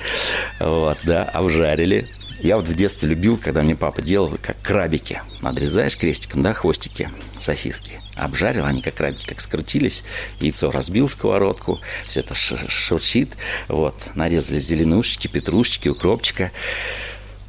вот, 0.61 0.99
да, 1.05 1.25
обжарили, 1.25 2.09
я 2.45 2.59
вот 2.59 2.69
в 2.69 2.75
детстве 2.75 3.09
любил, 3.09 3.39
когда 3.39 3.63
мне 3.63 3.75
папа 3.75 4.03
делал, 4.03 4.37
как 4.41 4.61
крабики. 4.61 5.23
Надрезаешь 5.41 5.97
крестиком, 5.97 6.43
да, 6.43 6.53
хвостики, 6.53 7.09
сосиски. 7.39 8.03
Обжарил, 8.17 8.67
они 8.67 8.83
как 8.83 8.95
крабики 8.95 9.25
так 9.25 9.41
скрутились. 9.41 10.05
Яйцо 10.41 10.71
разбил 10.71 11.09
сковородку, 11.09 11.81
все 12.07 12.21
это 12.21 12.35
шурчит. 12.35 13.39
Вот, 13.69 13.95
нарезали 14.15 14.59
зеленушечки, 14.59 15.27
петрушечки, 15.27 15.89
укропчика. 15.89 16.53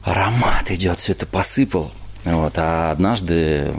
Аромат 0.03 0.71
идет, 0.71 0.97
все 0.99 1.11
это 1.11 1.25
посыпал. 1.25 1.91
Вот, 2.23 2.53
а 2.55 2.91
однажды 2.91 3.73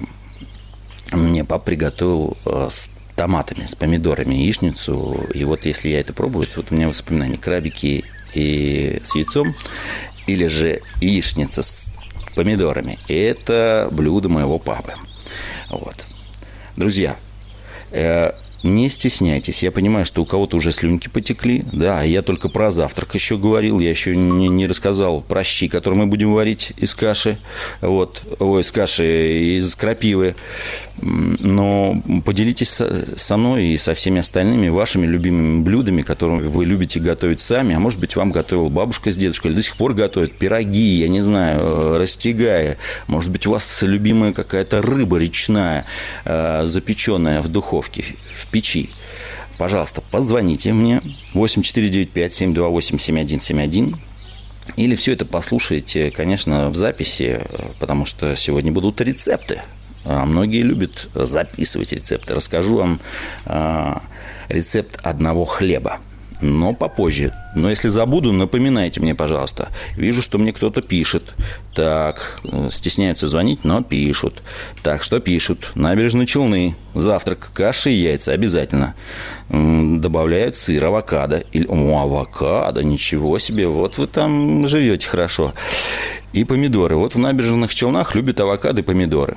мне 1.13 1.47
папа 1.47 1.65
приготовил 1.65 2.37
э, 2.45 2.69
с 2.71 2.91
томатами, 3.15 3.65
с 3.65 3.75
помидорами 3.75 4.35
яичницу. 4.35 5.27
И 5.33 5.45
вот 5.45 5.65
если 5.65 5.89
я 5.89 6.01
это 6.01 6.13
пробую, 6.13 6.47
вот 6.57 6.67
у 6.71 6.75
меня 6.75 6.89
воспоминания 6.89 7.39
крабики 7.39 8.05
и 8.35 9.01
с 9.03 9.15
яйцом 9.15 9.55
или 10.27 10.47
же 10.47 10.83
яичница 11.01 11.63
с 11.63 11.93
помидорами. 12.35 12.99
Это 13.09 13.89
блюдо 13.91 14.29
моего 14.29 14.59
папы. 14.59 14.93
Вот. 15.71 16.07
Друзья, 16.77 17.17
э, 17.91 18.33
не 18.63 18.89
стесняйтесь. 18.89 19.63
Я 19.63 19.71
понимаю, 19.71 20.05
что 20.05 20.23
у 20.23 20.27
кого-то 20.27 20.57
уже 20.57 20.73
слюнки 20.73 21.09
потекли. 21.09 21.63
Да, 21.73 22.03
я 22.03 22.23
только 22.23 22.49
про 22.49 22.71
завтрак 22.71 23.15
еще 23.15 23.39
говорил. 23.39 23.79
Я 23.81 23.91
еще 23.91 24.17
не, 24.17 24.49
не 24.49 24.67
рассказал 24.67 25.23
про 25.23 25.45
щи, 25.45 25.69
которые 25.69 26.01
мы 26.01 26.07
будем 26.07 26.35
варить 26.35 26.73
из 26.77 26.95
каши. 26.95 27.39
Вот. 27.81 28.23
Ой, 28.39 28.63
из 28.63 28.73
каши, 28.73 29.57
из 29.57 29.75
крапивы. 29.75 30.35
Но 31.03 32.01
поделитесь 32.25 32.81
со 33.17 33.37
мной 33.37 33.67
и 33.67 33.79
со 33.79 33.95
всеми 33.95 34.21
остальными 34.21 34.69
вашими 34.69 35.07
любимыми 35.07 35.63
блюдами, 35.63 36.03
которые 36.03 36.49
вы 36.49 36.65
любите 36.65 36.99
готовить 37.01 37.41
сами. 37.41 37.75
А 37.75 37.79
может 37.79 38.01
быть, 38.01 38.17
вам 38.17 38.33
готовил 38.33 38.71
бабушка 38.71 39.13
с 39.13 39.17
дедушкой 39.17 39.51
или 39.51 39.57
до 39.57 39.63
сих 39.63 39.77
пор 39.77 39.95
готовят 39.95 40.39
пироги, 40.39 41.01
я 41.01 41.09
не 41.09 41.21
знаю, 41.21 41.61
э, 41.61 41.99
растягая. 41.99 42.79
Может 43.09 43.31
быть, 43.31 43.47
у 43.47 43.51
вас 43.51 43.83
любимая 43.83 44.33
какая-то 44.33 44.81
рыба 44.81 45.19
речная, 45.19 45.85
э, 46.25 46.63
запеченная 46.65 47.43
в 47.43 47.49
духовке, 47.49 48.07
в 48.31 48.47
печи. 48.47 48.89
Пожалуйста, 49.59 50.03
позвоните 50.11 50.73
мне 50.73 51.03
8495-728-7171 51.35 53.97
или 54.77 54.97
все 54.97 55.13
это 55.13 55.25
послушайте, 55.25 56.11
конечно, 56.11 56.71
в 56.71 56.75
записи, 56.75 57.41
э, 57.41 57.69
потому 57.79 58.07
что 58.07 58.35
сегодня 58.37 58.73
будут 58.73 59.01
рецепты 59.01 59.63
многие 60.07 60.63
любят 60.63 61.09
записывать 61.15 61.93
рецепты. 61.93 62.35
Расскажу 62.35 62.77
вам 62.77 63.01
а, 63.47 64.03
рецепт 64.49 64.99
одного 65.03 65.45
хлеба 65.45 65.99
но 66.41 66.75
попозже. 66.75 67.33
Но 67.55 67.71
если 67.71 67.89
забуду, 67.89 68.33
напоминайте 68.33 69.01
мне, 69.01 69.15
пожалуйста. 69.15 69.69
Вижу, 69.97 70.23
что 70.23 70.39
мне 70.39 70.53
кто-то 70.53 70.83
пишет. 70.83 71.35
Так, 71.75 72.41
стесняются 72.71 73.27
звонить, 73.27 73.65
но 73.65 73.83
пишут. 73.83 74.43
Так, 74.83 75.03
что 75.03 75.21
пишут? 75.21 75.73
Набережные 75.75 76.27
Челны. 76.27 76.77
Завтрак, 76.95 77.51
каши 77.55 77.91
и 77.91 77.95
яйца 77.95 78.33
обязательно. 78.33 78.95
Добавляют 79.49 80.57
сыр, 80.57 80.85
авокадо. 80.85 81.43
Или, 81.53 81.67
о, 81.67 82.03
авокадо, 82.03 82.83
ничего 82.83 83.39
себе. 83.39 83.67
Вот 83.67 83.99
вы 83.99 84.07
там 84.07 84.67
живете 84.67 85.09
хорошо. 85.09 85.55
И 86.33 86.45
помидоры. 86.45 86.97
Вот 86.97 87.15
в 87.15 87.19
набережных 87.19 87.75
Челнах 87.75 88.15
любят 88.15 88.41
авокадо 88.41 88.83
и 88.83 88.85
помидоры. 88.85 89.37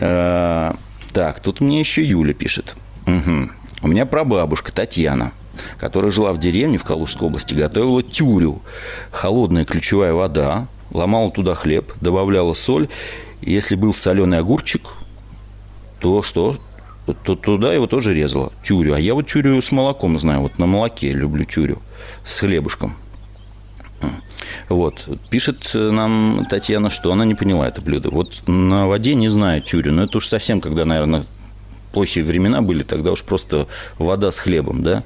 Э, 0.00 0.72
так, 1.12 1.40
тут 1.40 1.60
мне 1.60 1.80
еще 1.80 2.04
Юля 2.04 2.34
пишет. 2.34 2.76
Угу. 3.06 3.50
У 3.82 3.88
меня 3.88 4.06
прабабушка 4.06 4.72
Татьяна, 4.72 5.32
которая 5.78 6.10
жила 6.10 6.32
в 6.32 6.38
деревне 6.38 6.78
в 6.78 6.84
Калужской 6.84 7.28
области, 7.28 7.54
готовила 7.54 8.02
тюрю. 8.02 8.62
Холодная 9.10 9.64
ключевая 9.64 10.12
вода, 10.12 10.68
ломала 10.90 11.30
туда 11.30 11.54
хлеб, 11.54 11.92
добавляла 12.00 12.54
соль. 12.54 12.88
Если 13.40 13.76
был 13.76 13.94
соленый 13.94 14.38
огурчик, 14.38 14.82
то 16.00 16.22
что? 16.22 16.56
То 17.24 17.36
туда 17.36 17.72
его 17.72 17.86
тоже 17.86 18.14
резала, 18.14 18.52
тюрю. 18.62 18.94
А 18.94 19.00
я 19.00 19.14
вот 19.14 19.26
тюрю 19.26 19.62
с 19.62 19.72
молоком 19.72 20.18
знаю, 20.18 20.42
вот 20.42 20.58
на 20.58 20.66
молоке 20.66 21.12
люблю 21.12 21.44
тюрю, 21.44 21.78
с 22.24 22.40
хлебушком. 22.40 22.96
Вот. 24.68 25.08
Пишет 25.30 25.70
нам 25.74 26.46
Татьяна, 26.48 26.90
что 26.90 27.12
она 27.12 27.24
не 27.24 27.34
поняла 27.34 27.68
это 27.68 27.80
блюдо. 27.80 28.10
Вот 28.10 28.42
на 28.46 28.86
воде 28.86 29.14
не 29.14 29.28
знаю 29.28 29.62
тюрю, 29.62 29.92
но 29.92 30.04
это 30.04 30.18
уж 30.18 30.26
совсем, 30.26 30.60
когда, 30.60 30.84
наверное, 30.84 31.24
плохие 31.92 32.24
времена 32.24 32.62
были, 32.62 32.82
тогда 32.82 33.12
уж 33.12 33.24
просто 33.24 33.66
вода 33.98 34.30
с 34.30 34.38
хлебом, 34.38 34.82
да, 34.82 35.02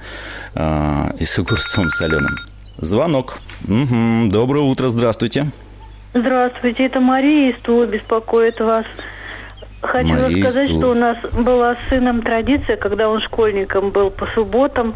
а, 0.55 1.15
и 1.19 1.25
с 1.25 1.39
огурцом 1.39 1.91
соленым. 1.91 2.35
Звонок. 2.79 3.39
Угу. 3.69 4.31
Доброе 4.31 4.65
утро, 4.65 4.89
здравствуйте. 4.89 5.51
Здравствуйте, 6.15 6.87
это 6.87 7.01
Мария 7.01 7.53
из 7.53 7.59
Тула 7.63 7.87
беспокоит 7.87 8.61
вас. 8.61 8.85
Хочу 9.81 10.09
Мария 10.09 10.37
рассказать, 10.37 10.69
что 10.69 10.91
у 10.91 10.95
нас 10.95 11.17
была 11.33 11.75
с 11.75 11.89
сыном 11.89 12.23
традиция, 12.23 12.77
когда 12.77 13.09
он 13.09 13.21
школьником 13.21 13.91
был 13.91 14.11
по 14.11 14.27
субботам, 14.27 14.95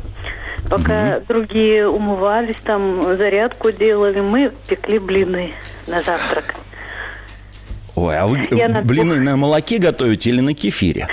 Пока 0.69 1.17
угу. 1.17 1.25
другие 1.29 1.89
умывались, 1.89 2.57
там 2.65 3.15
зарядку 3.15 3.71
делали, 3.71 4.21
мы 4.21 4.53
пекли 4.69 4.99
блины 4.99 5.53
на 5.87 6.03
завтрак. 6.03 6.55
Ой, 7.95 8.19
а 8.19 8.27
вы 8.27 8.47
Я 8.51 8.69
блины 8.83 9.17
на... 9.17 9.33
на 9.33 9.37
молоке 9.37 9.79
готовите 9.79 10.31
или 10.31 10.41
на 10.41 10.55
кефире? 10.55 11.09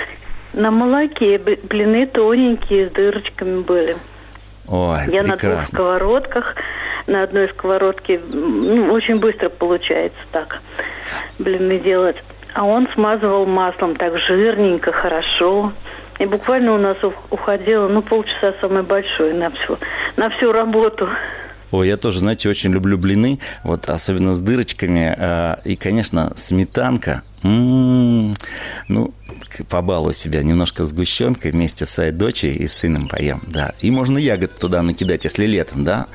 На 0.52 0.70
молоке. 0.70 1.38
Блины 1.38 2.06
тоненькие, 2.06 2.88
с 2.88 2.92
дырочками 2.92 3.62
были. 3.62 3.96
Ой, 4.68 4.98
Я 5.10 5.22
прекрасно. 5.22 5.28
на 5.30 5.36
двух 5.36 5.66
сковородках. 5.66 6.56
На 7.06 7.22
одной 7.22 7.48
сковородке 7.48 8.20
ну, 8.26 8.92
очень 8.92 9.16
быстро 9.16 9.48
получается 9.50 10.18
так 10.32 10.60
блины 11.38 11.78
делать. 11.78 12.16
А 12.54 12.64
он 12.64 12.88
смазывал 12.94 13.46
маслом 13.46 13.96
так 13.96 14.16
жирненько, 14.18 14.92
хорошо. 14.92 15.72
И 16.18 16.26
буквально 16.26 16.74
у 16.74 16.78
нас 16.78 16.96
уходило, 17.30 17.88
ну, 17.88 18.02
полчаса 18.02 18.54
самое 18.60 18.82
большое 18.82 19.34
на 19.34 19.50
всю, 19.50 19.78
на 20.16 20.30
всю 20.30 20.52
работу. 20.52 21.08
Ой, 21.70 21.88
я 21.88 21.96
тоже, 21.96 22.20
знаете, 22.20 22.48
очень 22.48 22.72
люблю 22.72 22.96
блины, 22.96 23.40
вот 23.64 23.88
особенно 23.88 24.32
с 24.34 24.40
дырочками. 24.40 25.14
Э, 25.16 25.56
и, 25.64 25.74
конечно, 25.74 26.32
сметанка. 26.36 27.22
М-м-м. 27.44 28.36
Ну, 28.88 29.14
побалую 29.68 30.14
себя 30.14 30.42
немножко 30.42 30.84
сгущенкой 30.84 31.52
вместе 31.52 31.84
с 31.86 32.10
дочерью 32.12 32.58
и 32.58 32.66
сыном 32.66 33.08
поем, 33.08 33.40
да. 33.46 33.72
И 33.80 33.90
можно 33.90 34.18
ягод 34.18 34.58
туда 34.58 34.82
накидать, 34.82 35.24
если 35.24 35.46
летом, 35.46 35.84
да. 35.84 36.06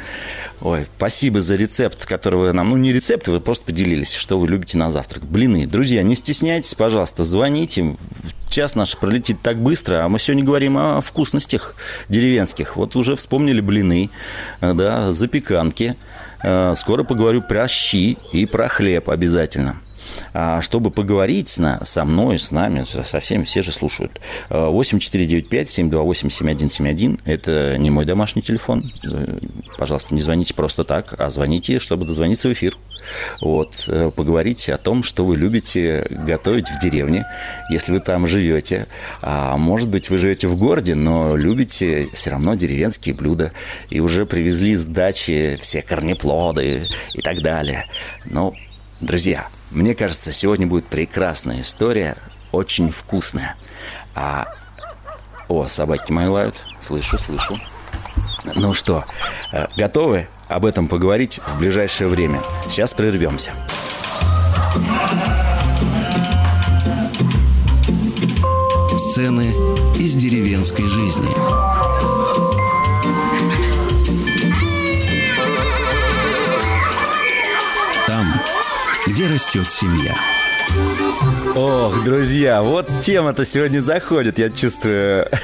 Ой, 0.62 0.88
спасибо 0.98 1.40
за 1.40 1.56
рецепт, 1.56 2.06
который 2.06 2.40
вы 2.40 2.54
нам... 2.54 2.70
Ну, 2.70 2.78
не 2.78 2.92
рецепт, 2.92 3.28
вы 3.28 3.40
просто 3.40 3.66
поделились, 3.66 4.14
что 4.14 4.40
вы 4.40 4.48
любите 4.48 4.78
на 4.78 4.92
завтрак. 4.92 5.24
Блины. 5.24 5.68
Друзья, 5.68 6.02
не 6.02 6.16
стесняйтесь, 6.16 6.74
пожалуйста, 6.74 7.24
звоните. 7.24 7.96
Час 8.50 8.74
наш 8.74 8.98
пролетит 8.98 9.42
так 9.42 9.62
быстро, 9.62 10.04
а 10.04 10.10
мы 10.10 10.18
сегодня 10.18 10.44
говорим 10.44 10.78
о 10.78 11.02
вкусностях 11.02 11.76
деревенских. 12.10 12.76
Вот 12.76 12.96
уже 12.96 13.16
вспомнили 13.16 13.62
блины, 13.62 14.10
да, 14.60 15.12
запеканки. 15.12 15.96
Э, 16.42 16.74
скоро 16.76 17.04
поговорю 17.04 17.44
про 17.44 17.68
щи 17.68 18.18
и 18.34 18.46
про 18.48 18.68
хлеб 18.68 19.10
обязательно. 19.10 19.80
А 20.34 20.62
чтобы 20.62 20.92
поговорить 20.92 21.48
с, 21.50 21.80
со 21.84 22.06
мной, 22.06 22.39
с 22.39 22.51
нами, 22.51 22.84
со 22.84 23.20
всеми, 23.20 23.44
все 23.44 23.62
же 23.62 23.72
слушают. 23.72 24.20
8495-728-7171. 24.50 27.20
Это 27.25 27.78
не 27.78 27.89
мой 27.89 28.06
домашний 28.06 28.42
телефон. 28.42 28.92
пожалуйста, 29.78 30.16
не 30.16 30.22
звоните 30.22 30.54
просто 30.54 30.84
так, 30.84 31.16
а 31.18 31.30
звоните, 31.30 31.80
чтобы 31.80 32.06
дозвониться 32.06 32.50
в 32.50 32.54
эфир. 32.54 32.78
Вот, 33.42 33.86
э, 33.88 34.12
поговорите 34.16 34.74
о 34.74 34.78
том, 34.78 35.04
что 35.04 35.25
вы 35.25 35.38
любите 35.38 36.06
готовить 36.10 36.70
в 36.70 36.80
деревне, 36.80 37.25
если 37.70 37.92
вы 37.92 38.00
там 38.00 38.28
живете. 38.28 38.88
А 39.22 39.58
может 39.58 39.89
быть, 39.89 40.10
вы 40.10 40.18
живете 40.18 40.48
в 40.48 40.60
городе, 40.60 40.96
но 40.96 41.36
любите 41.36 42.10
все 42.13 42.32
равно 42.32 42.56
деревенские 42.56 43.16
блюда. 43.16 43.51
И 43.89 44.00
уже 44.00 44.25
привезли 44.25 44.75
с 44.75 44.86
дачи 44.86 45.58
все 45.62 45.82
корнеплоды 45.82 46.88
и 47.13 47.22
так 47.22 47.42
далее. 47.42 47.86
Ну, 48.25 48.54
друзья, 49.01 49.48
мне 49.72 49.94
кажется, 49.94 50.32
сегодня 50.32 50.68
будет 50.68 50.86
прекрасная 50.86 51.62
история, 51.62 52.16
очень 52.52 52.92
вкусная. 52.92 53.56
А... 54.16 54.48
О, 55.48 55.66
собаки 55.66 56.12
мои 56.12 56.28
лают. 56.28 56.64
Слышу, 56.82 57.18
слышу. 57.18 57.60
Ну 58.56 58.74
что, 58.74 59.04
э, 59.52 59.66
готовы 59.76 60.28
об 60.48 60.66
этом 60.66 60.88
поговорить 60.88 61.40
в 61.40 61.58
ближайшее 61.58 62.08
время? 62.08 62.42
Сейчас 62.70 62.94
прервемся. 62.94 63.52
Сцены 68.98 69.52
из 69.98 70.14
деревенской 70.14 70.86
жизни. 70.86 71.30
Где 79.10 79.25
растет 79.25 79.68
семья. 79.68 80.16
Ох, 81.56 82.04
друзья, 82.04 82.62
вот 82.62 82.88
тема-то 83.01 83.44
сегодня 83.44 83.80
заходит, 83.80 84.38
я 84.38 84.50
чувствую. 84.50 85.28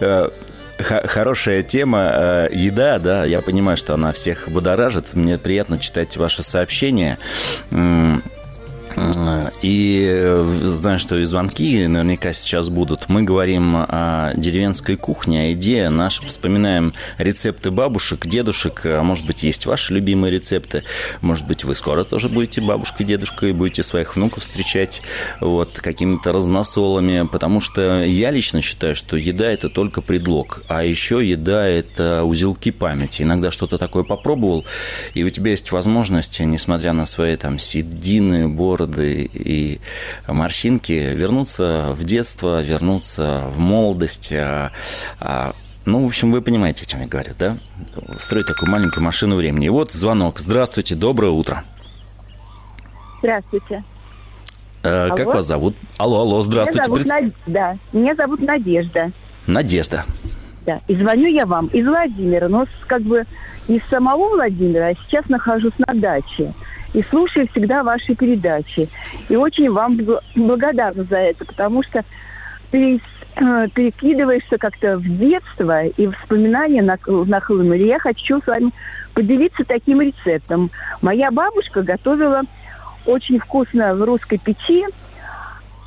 Э, 0.00 0.30
хорошая 0.78 1.62
тема. 1.62 2.10
Э, 2.12 2.48
еда, 2.50 2.98
да, 2.98 3.26
я 3.26 3.42
понимаю, 3.42 3.76
что 3.76 3.92
она 3.92 4.12
всех 4.12 4.48
будоражит. 4.48 5.12
Мне 5.12 5.36
приятно 5.36 5.78
читать 5.78 6.16
ваши 6.16 6.42
сообщения. 6.42 7.18
И 9.62 10.06
э, 10.08 10.42
знаю, 10.64 10.98
что 10.98 11.16
и 11.16 11.24
звонки 11.24 11.86
наверняка 11.86 12.32
сейчас 12.32 12.68
будут. 12.68 13.08
Мы 13.08 13.22
говорим 13.22 13.76
о 13.76 14.32
деревенской 14.36 14.96
кухне, 14.96 15.42
о 15.42 15.44
еде. 15.50 15.88
Наш 15.88 16.20
вспоминаем 16.20 16.92
рецепты 17.18 17.70
бабушек, 17.70 18.26
дедушек. 18.26 18.82
А 18.84 19.02
может 19.02 19.26
быть, 19.26 19.42
есть 19.42 19.66
ваши 19.66 19.94
любимые 19.94 20.32
рецепты. 20.32 20.82
Может 21.20 21.46
быть, 21.46 21.64
вы 21.64 21.74
скоро 21.74 22.04
тоже 22.04 22.28
будете 22.28 22.60
бабушкой, 22.60 23.06
дедушкой, 23.06 23.52
будете 23.52 23.82
своих 23.82 24.16
внуков 24.16 24.42
встречать 24.42 25.02
вот 25.40 25.78
какими-то 25.78 26.32
разносолами. 26.32 27.26
Потому 27.26 27.60
что 27.60 28.04
я 28.04 28.30
лично 28.30 28.60
считаю, 28.62 28.96
что 28.96 29.16
еда– 29.16 29.46
это 29.50 29.68
только 29.68 30.02
предлог. 30.02 30.64
А 30.68 30.84
еще 30.84 31.26
еда– 31.26 31.66
это 31.68 32.24
узелки 32.24 32.70
памяти. 32.70 33.22
Иногда 33.22 33.50
что-то 33.50 33.78
такое 33.78 34.04
попробовал, 34.04 34.64
и 35.14 35.22
у 35.22 35.30
тебя 35.30 35.50
есть 35.50 35.72
возможность, 35.72 36.40
несмотря 36.40 36.92
на 36.92 37.06
свои 37.06 37.36
там 37.36 37.58
седины, 37.58 38.48
бороды, 38.48 38.79
бороды 38.80 39.30
и 39.32 39.80
морщинки, 40.26 40.92
вернуться 40.92 41.88
в 41.90 42.04
детство, 42.04 42.62
вернуться 42.62 43.42
в 43.48 43.58
молодость. 43.58 44.32
А, 44.32 44.70
а, 45.20 45.54
ну, 45.84 46.04
в 46.04 46.06
общем, 46.06 46.32
вы 46.32 46.40
понимаете, 46.42 46.84
о 46.84 46.86
чем 46.86 47.00
я 47.00 47.06
говорю, 47.06 47.32
да? 47.38 47.56
Строить 48.18 48.46
такую 48.46 48.70
маленькую 48.70 49.04
машину 49.04 49.36
времени. 49.36 49.66
И 49.66 49.68
вот 49.68 49.92
звонок. 49.92 50.38
Здравствуйте, 50.38 50.94
доброе 50.94 51.30
утро. 51.30 51.64
Здравствуйте. 53.20 53.84
Э, 54.82 55.10
как 55.14 55.34
вас 55.34 55.46
зовут? 55.46 55.76
Алло, 55.98 56.20
алло, 56.20 56.42
здравствуйте. 56.42 56.88
Меня 56.88 57.04
зовут, 57.04 57.22
Над... 57.22 57.34
да. 57.46 57.76
Меня 57.92 58.14
зовут 58.14 58.40
Надежда. 58.40 59.10
Надежда. 59.46 60.04
Да. 60.64 60.80
И 60.88 60.94
звоню 60.94 61.26
я 61.26 61.44
вам 61.44 61.66
из 61.66 61.86
Владимира, 61.86 62.48
но 62.48 62.66
как 62.86 63.02
бы 63.02 63.24
из 63.68 63.82
самого 63.90 64.30
Владимира, 64.30 64.88
а 64.88 64.94
сейчас 64.94 65.28
нахожусь 65.28 65.74
на 65.78 65.94
даче 65.94 66.52
и 66.92 67.02
слушаю 67.02 67.48
всегда 67.48 67.82
ваши 67.82 68.14
передачи. 68.14 68.88
И 69.28 69.36
очень 69.36 69.70
вам 69.70 69.98
благодарна 70.34 71.04
за 71.04 71.18
это, 71.18 71.44
потому 71.44 71.82
что 71.82 72.04
э, 72.72 72.98
перекидываешься 73.74 74.58
как-то 74.58 74.98
в 74.98 75.18
детство, 75.18 75.84
и 75.84 76.06
воспоминания 76.06 76.82
нахлынули. 76.82 77.84
Я 77.84 77.98
хочу 77.98 78.40
с 78.40 78.46
вами 78.46 78.70
поделиться 79.14 79.64
таким 79.64 80.00
рецептом. 80.00 80.70
Моя 81.02 81.30
бабушка 81.30 81.82
готовила 81.82 82.42
очень 83.06 83.38
вкусно 83.38 83.94
в 83.94 84.04
русской 84.04 84.38
печи 84.38 84.84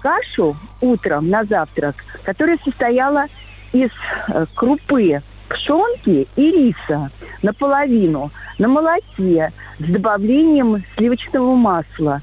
кашу 0.01 0.57
утром 0.81 1.29
на 1.29 1.45
завтрак, 1.45 1.95
которая 2.23 2.57
состояла 2.63 3.25
из 3.71 3.89
э, 4.27 4.45
крупы 4.53 5.21
пшенки 5.53 6.27
и 6.35 6.51
риса 6.51 7.09
наполовину 7.41 8.31
на 8.59 8.67
молоке 8.67 9.51
с 9.79 9.83
добавлением 9.83 10.83
сливочного 10.97 11.55
масла. 11.55 12.21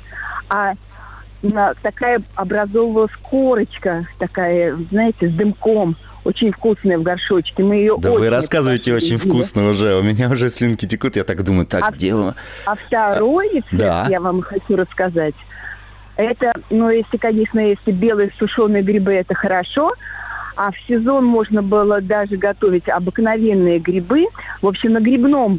А 0.48 0.74
на, 1.42 1.74
такая 1.82 2.20
образовывалась 2.34 3.12
корочка, 3.22 4.06
такая, 4.18 4.76
знаете, 4.90 5.28
с 5.28 5.32
дымком, 5.32 5.96
очень 6.24 6.52
вкусная 6.52 6.98
в 6.98 7.02
горшочке. 7.02 7.62
Мы 7.62 7.76
ее 7.76 7.96
да 7.98 8.12
вы 8.12 8.28
рассказываете 8.28 8.94
очень 8.94 9.16
вкусно 9.16 9.68
уже. 9.68 9.96
У 9.96 10.02
меня 10.02 10.28
уже 10.28 10.50
слюнки 10.50 10.86
текут. 10.86 11.16
Я 11.16 11.24
так 11.24 11.42
думаю, 11.42 11.66
так, 11.66 11.82
а, 11.84 11.92
дело... 11.92 12.34
А 12.66 12.74
второй 12.74 13.48
рецепт 13.48 13.72
да. 13.72 14.06
я 14.10 14.20
вам 14.20 14.42
хочу 14.42 14.76
рассказать. 14.76 15.34
Это, 16.16 16.52
ну, 16.68 16.90
если, 16.90 17.16
конечно, 17.16 17.58
если 17.60 17.92
белые 17.92 18.30
сушеные 18.38 18.82
грибы, 18.82 19.14
это 19.14 19.34
хорошо. 19.34 19.94
А 20.62 20.72
в 20.72 20.78
сезон 20.86 21.24
можно 21.24 21.62
было 21.62 22.02
даже 22.02 22.36
готовить 22.36 22.86
обыкновенные 22.86 23.78
грибы. 23.78 24.26
В 24.60 24.66
общем, 24.66 24.92
на 24.92 25.00
грибном 25.00 25.58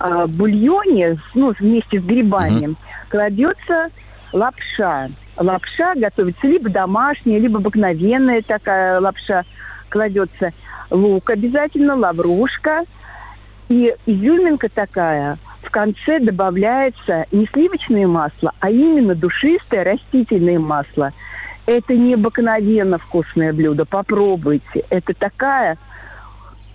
э, 0.00 0.26
бульоне, 0.28 1.18
ну, 1.32 1.54
вместе 1.58 1.98
с 1.98 2.04
грибами, 2.04 2.66
угу. 2.66 2.76
кладется 3.08 3.88
лапша. 4.34 5.08
Лапша 5.38 5.94
готовится 5.94 6.46
либо 6.46 6.68
домашняя, 6.68 7.38
либо 7.38 7.58
обыкновенная 7.58 8.42
такая 8.42 9.00
лапша 9.00 9.44
кладется. 9.88 10.52
Лук 10.90 11.30
обязательно, 11.30 11.96
лаврушка. 11.96 12.82
И 13.70 13.94
изюминка 14.04 14.68
такая, 14.68 15.38
в 15.62 15.70
конце 15.70 16.20
добавляется 16.20 17.24
не 17.32 17.46
сливочное 17.46 18.06
масло, 18.06 18.52
а 18.60 18.68
именно 18.68 19.14
душистое 19.14 19.84
растительное 19.84 20.58
масло. 20.58 21.14
Это 21.68 21.94
необыкновенно 21.94 22.96
вкусное 22.96 23.52
блюдо. 23.52 23.84
Попробуйте. 23.84 24.84
Это 24.88 25.12
такая 25.12 25.76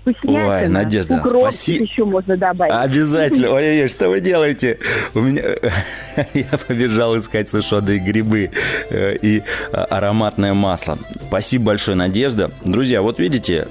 вкуснятина. 0.01 0.57
Ой, 0.59 0.67
Надежда, 0.67 1.15
Укроп 1.15 1.41
спасибо. 1.41 1.83
еще 1.83 2.05
можно 2.05 2.37
добавить. 2.37 2.71
Обязательно. 2.71 3.49
Ой-ой-ой, 3.53 3.87
что 3.87 4.09
вы 4.09 4.19
делаете? 4.19 4.77
У 5.15 5.21
меня... 5.21 5.41
Я 6.35 6.57
побежал 6.67 7.17
искать 7.17 7.49
сушеные 7.49 7.97
грибы 7.97 8.51
э, 8.91 9.17
и 9.19 9.41
а, 9.71 9.85
ароматное 9.85 10.53
масло. 10.53 10.95
Спасибо 11.27 11.65
большое, 11.65 11.97
Надежда. 11.97 12.51
Друзья, 12.63 13.01
вот 13.01 13.17
видите, 13.17 13.65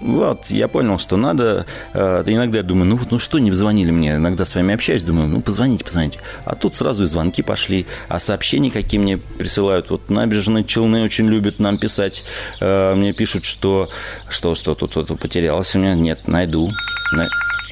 вот, 0.00 0.46
я 0.48 0.68
понял, 0.68 0.98
что 0.98 1.16
надо. 1.16 1.66
Э, 1.92 2.22
иногда 2.26 2.58
я 2.58 2.64
думаю, 2.64 2.86
ну 2.86 2.96
вот, 2.96 3.10
ну 3.10 3.18
что 3.18 3.38
не 3.38 3.50
звонили 3.52 3.90
мне? 3.90 4.16
Иногда 4.16 4.44
с 4.44 4.54
вами 4.54 4.74
общаюсь, 4.74 5.02
думаю, 5.02 5.28
ну 5.28 5.40
позвоните, 5.40 5.84
позвоните. 5.84 6.20
А 6.44 6.54
тут 6.54 6.74
сразу 6.74 7.04
и 7.04 7.06
звонки 7.06 7.42
пошли, 7.42 7.86
а 8.08 8.18
сообщения 8.18 8.70
какие 8.70 9.00
мне 9.00 9.18
присылают. 9.18 9.90
Вот 9.90 10.08
набережные 10.10 10.64
Челны 10.64 11.02
очень 11.02 11.28
любят 11.28 11.58
нам 11.58 11.78
писать. 11.78 12.24
Э, 12.60 12.94
мне 12.94 13.12
пишут, 13.12 13.44
что 13.44 13.88
что, 14.28 14.54
что 14.54 14.74
тут, 14.74 14.92
тут 14.92 15.20
потерялось 15.20 15.74
у 15.74 15.78
меня. 15.78 15.94
Нет, 15.94 16.28
найду. 16.28 16.70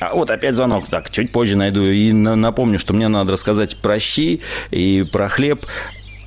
А 0.01 0.15
вот 0.15 0.31
опять 0.31 0.55
звонок. 0.55 0.87
Так, 0.89 1.11
чуть 1.11 1.33
позже 1.33 1.57
найду. 1.57 1.85
И 1.87 2.13
напомню, 2.13 2.79
что 2.79 2.93
мне 2.93 3.09
надо 3.09 3.33
рассказать 3.33 3.77
про 3.77 3.99
щи 3.99 4.41
и 4.71 5.05
про 5.11 5.29
хлеб. 5.29 5.65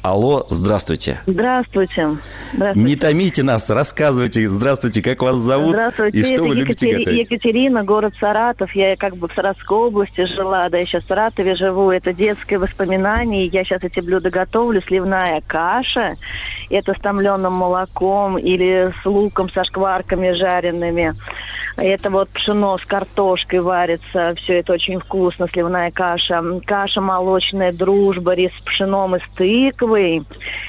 Алло, 0.01 0.45
здравствуйте. 0.49 1.19
Здравствуйте. 1.25 2.17
здравствуйте. 2.53 2.89
Не 2.89 2.95
томите 2.95 3.43
нас, 3.43 3.69
рассказывайте. 3.69 4.47
Здравствуйте, 4.47 5.01
как 5.01 5.21
вас 5.21 5.35
зовут? 5.35 5.71
Здравствуйте. 5.71 6.17
И 6.17 6.23
что 6.23 6.35
Это 6.35 6.43
вы 6.43 6.55
любите 6.55 6.87
Екатери... 6.87 7.03
готовить? 7.03 7.31
Екатерина, 7.31 7.83
город 7.83 8.13
Саратов. 8.17 8.73
Я 8.73 8.95
как 8.95 9.17
бы 9.17 9.27
в 9.27 9.33
Саратовской 9.33 9.77
области 9.77 10.23
жила, 10.23 10.69
да, 10.69 10.77
я 10.77 10.85
сейчас 10.85 11.03
в 11.03 11.07
Саратове 11.07 11.55
живу. 11.55 11.91
Это 11.91 12.13
детское 12.13 12.57
воспоминание. 12.57 13.47
Я 13.47 13.65
сейчас 13.65 13.83
эти 13.83 13.99
блюда 13.99 14.29
готовлю. 14.29 14.81
Сливная 14.81 15.41
каша. 15.45 16.15
Это 16.69 16.93
с 16.93 17.01
томленым 17.01 17.53
молоком 17.53 18.37
или 18.37 18.93
с 19.03 19.05
луком, 19.05 19.49
со 19.49 19.65
шкварками 19.65 20.31
жареными. 20.31 21.13
Это 21.81 22.09
вот 22.09 22.29
пшено 22.29 22.77
с 22.77 22.85
картошкой 22.85 23.61
варится. 23.61 24.33
Все 24.35 24.59
это 24.59 24.73
очень 24.73 24.99
вкусно. 24.99 25.47
Сливная 25.47 25.91
каша. 25.91 26.43
Каша 26.65 27.01
молочная, 27.01 27.71
дружба, 27.71 28.33
рис 28.33 28.51
с 28.57 28.61
пшеном 28.61 29.15
и 29.15 29.19
с 29.19 29.29
тыквой. 29.35 30.19
Uh-huh. 30.19 30.23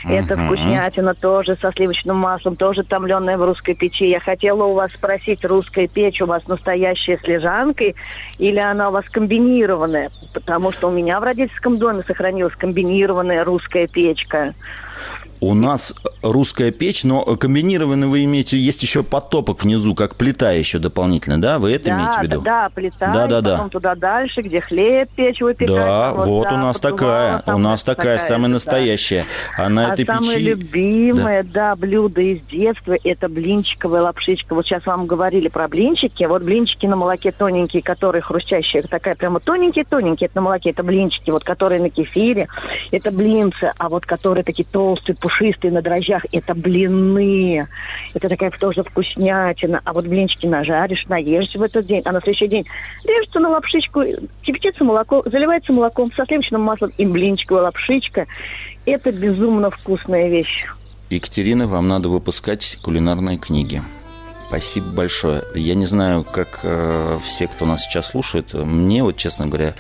Это 0.09 0.37
вкуснятина 0.37 1.15
тоже 1.15 1.57
со 1.61 1.73
сливочным 1.73 2.17
маслом, 2.17 2.57
тоже 2.57 2.85
томленная 2.85 3.37
в 3.37 3.45
русской 3.45 3.75
печи. 3.75 4.07
Я 4.07 4.21
хотела 4.21 4.65
у 4.65 4.75
вас 4.75 4.93
спросить, 4.93 5.45
русская 5.45 5.89
печь 5.89 6.21
у 6.21 6.27
вас 6.27 6.47
настоящая 6.47 7.19
с 7.19 7.23
лежанкой 7.27 7.97
или 8.39 8.59
она 8.59 8.89
у 8.89 8.93
вас 8.93 9.09
комбинированная? 9.11 10.11
Потому 10.33 10.73
что 10.73 10.89
у 10.89 10.91
меня 10.91 11.21
в 11.21 11.25
родительском 11.25 11.79
доме 11.79 12.03
сохранилась 12.07 12.55
комбинированная 12.55 13.45
русская 13.45 13.87
печка. 13.87 14.55
У 15.43 15.55
нас 15.55 15.95
русская 16.23 16.71
печь, 16.71 17.03
но 17.05 17.23
комбинированно 17.25 18.09
вы 18.09 18.25
имеете, 18.25 18.59
есть 18.59 18.83
еще 18.83 19.03
потопок 19.03 19.63
внизу, 19.63 19.95
как 19.95 20.17
плита 20.17 20.53
еще 20.53 20.79
дополнительно, 20.79 21.41
да? 21.41 21.59
Вы 21.59 21.73
это 21.73 21.87
да, 21.87 21.93
имеете 21.93 22.19
в 22.19 22.23
виду? 22.23 22.43
Да, 22.43 22.65
да, 22.65 22.71
плита, 22.75 23.13
да, 23.13 23.27
да, 23.27 23.41
да. 23.41 23.53
потом 23.53 23.71
туда 23.71 23.95
дальше, 23.95 24.43
где 24.43 24.61
хлеб 24.61 25.09
печь 25.17 25.41
выпекать. 25.41 25.75
Да, 25.75 26.13
вот, 26.13 26.27
вот 26.27 26.49
да, 26.51 26.55
у 26.55 26.59
нас 26.59 26.79
такая, 26.79 27.43
у 27.47 27.57
нас 27.57 27.83
такая, 27.83 28.19
самая 28.19 28.49
же, 28.49 28.55
настоящая. 28.55 29.25
А 29.57 29.71
на 29.71 29.89
а 29.89 29.95
этой 29.95 30.05
самое 30.05 30.37
печи... 30.37 30.49
любимое, 30.51 31.43
да. 31.43 31.75
блюдо 31.75 32.21
из 32.21 32.43
детства– 32.43 32.95
это 33.05 33.31
блинчиковая 33.31 34.03
лапшичка. 34.03 34.55
Вот 34.55 34.67
сейчас 34.67 34.85
вам 34.85 35.07
говорили 35.07 35.49
про 35.49 35.69
блинчики. 35.69 36.25
Вот 36.25 36.43
блинчики 36.43 36.85
на 36.85 36.97
молоке 36.97 37.33
тоненькие, 37.33 37.83
которые 37.83 38.21
хрустящие, 38.21 38.83
такая 38.83 39.15
прямо 39.15 39.41
тоненькие-тоненькие, 39.41 40.27
это 40.27 40.37
на 40.37 40.43
молоке, 40.43 40.69
это 40.69 40.83
блинчики. 40.83 41.31
Вот 41.31 41.45
которые 41.45 41.81
на 41.81 41.89
кефире, 41.89 42.49
это 42.91 43.11
блинцы. 43.11 43.73
А 43.79 43.89
вот 43.89 44.05
которые 44.05 44.45
такие 44.45 44.69
толстые, 44.91 45.17
пушистые 45.17 45.73
на 45.73 45.83
дрожжах, 45.83 46.25
это 46.33 46.55
блины. 46.55 47.69
Это 48.13 48.29
такая 48.29 48.51
тоже 48.51 48.83
вкуснятина. 48.83 49.81
А 49.85 49.93
вот 49.93 50.07
блинчики 50.07 50.47
нажаришь, 50.47 51.07
наешься 51.07 51.59
в 51.59 51.63
этот 51.63 51.87
день, 51.87 52.03
а 52.05 52.13
на 52.13 52.21
следующий 52.21 52.49
день 52.49 52.67
режется 53.05 53.39
на 53.39 53.51
лапшичку, 53.51 54.03
кипятится 54.43 54.83
молоко, 54.83 55.23
заливается 55.27 55.73
молоком 55.73 56.13
со 56.13 56.27
сливочным 56.27 56.63
маслом 56.63 56.91
и 56.99 57.07
блинчиковая 57.07 57.65
лапшичка. 57.65 58.27
Это 58.85 59.13
безумно 59.13 59.71
вкусная 59.71 60.29
вещь. 60.29 60.67
Екатерина, 61.09 61.69
вам 61.69 61.87
надо 61.87 62.09
выпускать 62.09 62.79
кулинарные 62.83 63.39
книги. 63.39 63.83
Спасибо 64.51 64.89
большое. 64.89 65.45
Я 65.55 65.77
не 65.77 65.87
знаю, 65.87 66.25
как 66.25 66.59
э, 66.65 67.19
все, 67.23 67.47
кто 67.47 67.67
нас 67.67 67.85
сейчас 67.85 68.09
слушает, 68.09 68.53
мне 68.53 69.05
вот, 69.05 69.17
честно 69.17 69.47
говоря, 69.47 69.75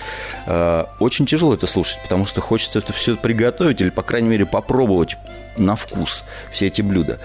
э, 0.46 0.84
очень 1.00 1.26
тяжело 1.26 1.54
это 1.54 1.66
слушать, 1.66 1.98
потому 2.04 2.24
что 2.24 2.40
хочется 2.40 2.78
это 2.78 2.92
все 2.92 3.16
приготовить 3.16 3.80
или, 3.80 3.90
по 3.90 4.02
крайней 4.02 4.28
мере, 4.28 4.46
попробовать 4.46 5.16
на 5.56 5.76
вкус 5.76 6.24
все 6.52 6.66
эти 6.66 6.82
блюда. 6.82 7.18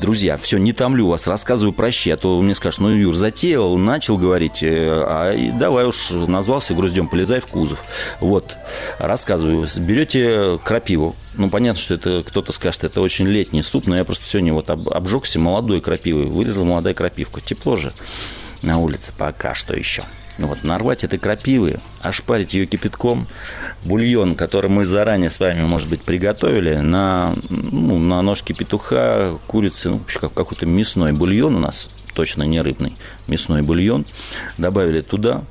Друзья, 0.00 0.36
все, 0.36 0.58
не 0.58 0.72
томлю 0.72 1.08
вас, 1.08 1.26
рассказываю 1.26 1.72
про 1.72 1.90
щи, 1.90 2.10
а 2.10 2.16
то 2.16 2.40
мне 2.40 2.54
скажешь, 2.54 2.78
ну, 2.78 2.88
Юр, 2.90 3.14
затеял, 3.14 3.76
начал 3.76 4.16
говорить, 4.16 4.62
э, 4.62 5.02
а 5.04 5.36
давай 5.58 5.86
уж 5.86 6.10
назвался 6.10 6.74
груздем, 6.74 7.08
полезай 7.08 7.40
в 7.40 7.46
кузов. 7.46 7.84
Вот, 8.20 8.56
рассказываю. 9.00 9.66
Берете 9.78 10.60
крапиву, 10.64 11.16
ну, 11.34 11.50
понятно, 11.50 11.80
что 11.80 11.94
это 11.94 12.22
кто-то 12.24 12.52
скажет, 12.52 12.84
это 12.84 13.00
очень 13.00 13.26
летний 13.26 13.62
суп, 13.62 13.86
но 13.86 13.96
я 13.96 14.04
просто 14.04 14.24
сегодня 14.24 14.52
вот 14.52 14.70
обжегся 14.70 15.40
молодой 15.40 15.80
крапивой, 15.80 16.26
вылезла 16.26 16.64
молодая 16.64 16.94
крапивка. 16.94 17.40
Тепло 17.40 17.74
же 17.74 17.92
на 18.62 18.78
улице 18.78 19.12
пока 19.16 19.54
что 19.54 19.74
еще. 19.74 20.04
Ну 20.38 20.46
вот, 20.46 20.62
нарвать 20.62 21.02
этой 21.02 21.18
крапивы, 21.18 21.80
ошпарить 22.00 22.54
ее 22.54 22.66
кипятком, 22.66 23.26
бульон, 23.84 24.36
который 24.36 24.70
мы 24.70 24.84
заранее 24.84 25.30
с 25.30 25.40
вами, 25.40 25.62
может 25.62 25.88
быть, 25.88 26.02
приготовили, 26.02 26.76
на, 26.76 27.34
ну, 27.48 27.98
на 27.98 28.22
ножке 28.22 28.54
петуха, 28.54 29.36
курицы, 29.48 29.90
ну, 29.90 30.00
как 30.20 30.32
какой-то 30.32 30.64
мясной 30.64 31.12
бульон 31.12 31.56
у 31.56 31.58
нас, 31.58 31.90
точно 32.14 32.44
не 32.44 32.62
рыбный, 32.62 32.94
мясной 33.26 33.62
бульон, 33.62 34.06
добавили 34.58 35.00
туда, 35.00 35.42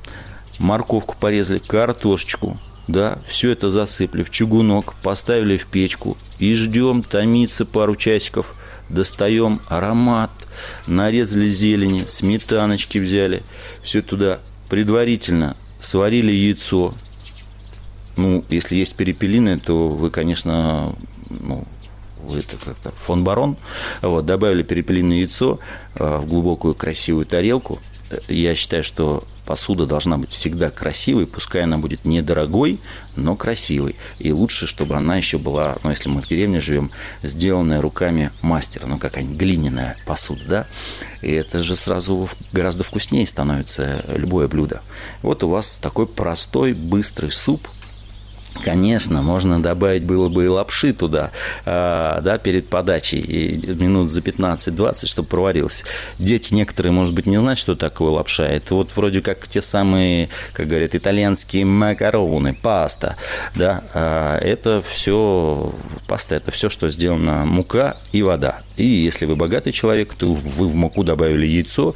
морковку 0.58 1.16
порезали, 1.20 1.58
картошечку, 1.58 2.58
да, 2.88 3.18
все 3.28 3.50
это 3.50 3.70
засыпали 3.70 4.22
в 4.22 4.30
чугунок, 4.30 4.94
поставили 5.02 5.58
в 5.58 5.66
печку 5.66 6.16
и 6.38 6.54
ждем, 6.54 7.02
томиться 7.02 7.66
пару 7.66 7.94
часиков, 7.94 8.54
достаем 8.88 9.60
аромат, 9.68 10.30
нарезали 10.86 11.46
зелени, 11.46 12.04
сметаночки 12.06 12.96
взяли, 12.96 13.42
все 13.82 14.00
туда 14.00 14.40
предварительно 14.68 15.56
сварили 15.80 16.32
яйцо. 16.32 16.94
Ну, 18.16 18.44
если 18.48 18.76
есть 18.76 18.96
перепелиное, 18.96 19.58
то 19.58 19.88
вы, 19.88 20.10
конечно, 20.10 20.94
ну, 21.28 21.64
вы 22.22 22.40
это 22.40 22.56
как-то 22.56 22.90
фон 22.90 23.24
барон. 23.24 23.56
Вот, 24.02 24.26
добавили 24.26 24.62
перепелиное 24.62 25.18
яйцо 25.18 25.60
э, 25.94 26.18
в 26.18 26.26
глубокую 26.26 26.74
красивую 26.74 27.26
тарелку. 27.26 27.78
Я 28.28 28.54
считаю, 28.54 28.82
что 28.82 29.24
посуда 29.48 29.86
должна 29.86 30.18
быть 30.18 30.30
всегда 30.30 30.68
красивой, 30.68 31.26
пускай 31.26 31.62
она 31.62 31.78
будет 31.78 32.04
недорогой, 32.04 32.78
но 33.16 33.34
красивой. 33.34 33.96
И 34.18 34.30
лучше, 34.30 34.66
чтобы 34.66 34.94
она 34.94 35.16
еще 35.16 35.38
была, 35.38 35.78
ну, 35.82 35.88
если 35.88 36.10
мы 36.10 36.20
в 36.20 36.26
деревне 36.26 36.60
живем, 36.60 36.90
сделанная 37.22 37.80
руками 37.80 38.30
мастера, 38.42 38.84
ну, 38.84 38.98
какая-нибудь 38.98 39.38
глиняная 39.38 39.96
посуда, 40.04 40.42
да? 40.46 40.66
И 41.22 41.32
это 41.32 41.62
же 41.62 41.76
сразу 41.76 42.28
гораздо 42.52 42.84
вкуснее 42.84 43.26
становится 43.26 44.04
любое 44.08 44.48
блюдо. 44.48 44.82
Вот 45.22 45.42
у 45.42 45.48
вас 45.48 45.78
такой 45.78 46.06
простой, 46.06 46.74
быстрый 46.74 47.30
суп– 47.30 47.66
Конечно, 48.64 49.22
можно 49.22 49.62
добавить 49.62 50.04
было 50.04 50.28
бы 50.28 50.44
и 50.44 50.48
лапши 50.48 50.92
туда, 50.92 51.30
э, 51.64 52.20
да, 52.22 52.38
перед 52.38 52.68
подачей, 52.68 53.20
и 53.20 53.66
минут 53.74 54.10
за 54.10 54.20
15-20, 54.20 55.06
чтобы 55.06 55.28
проварилось. 55.28 55.84
Дети 56.18 56.54
некоторые, 56.54 56.92
может 56.92 57.14
быть, 57.14 57.26
не 57.26 57.40
знают, 57.40 57.58
что 57.58 57.76
такое 57.76 58.10
лапша. 58.10 58.46
Это 58.46 58.74
вот 58.74 58.94
вроде 58.96 59.20
как 59.20 59.46
те 59.48 59.60
самые, 59.60 60.28
как 60.52 60.68
говорят, 60.68 60.94
итальянские 60.94 61.64
макароны, 61.64 62.54
паста, 62.54 63.16
да. 63.54 63.84
Э, 63.94 64.38
это 64.40 64.82
все, 64.86 65.72
паста, 66.06 66.34
это 66.34 66.50
все, 66.50 66.68
что 66.68 66.88
сделано 66.88 67.44
мука 67.44 67.96
и 68.12 68.22
вода. 68.22 68.60
И 68.76 68.86
если 68.86 69.26
вы 69.26 69.36
богатый 69.36 69.72
человек, 69.72 70.14
то 70.14 70.26
вы 70.32 70.66
в 70.66 70.76
муку 70.76 71.04
добавили 71.04 71.46
яйцо, 71.46 71.94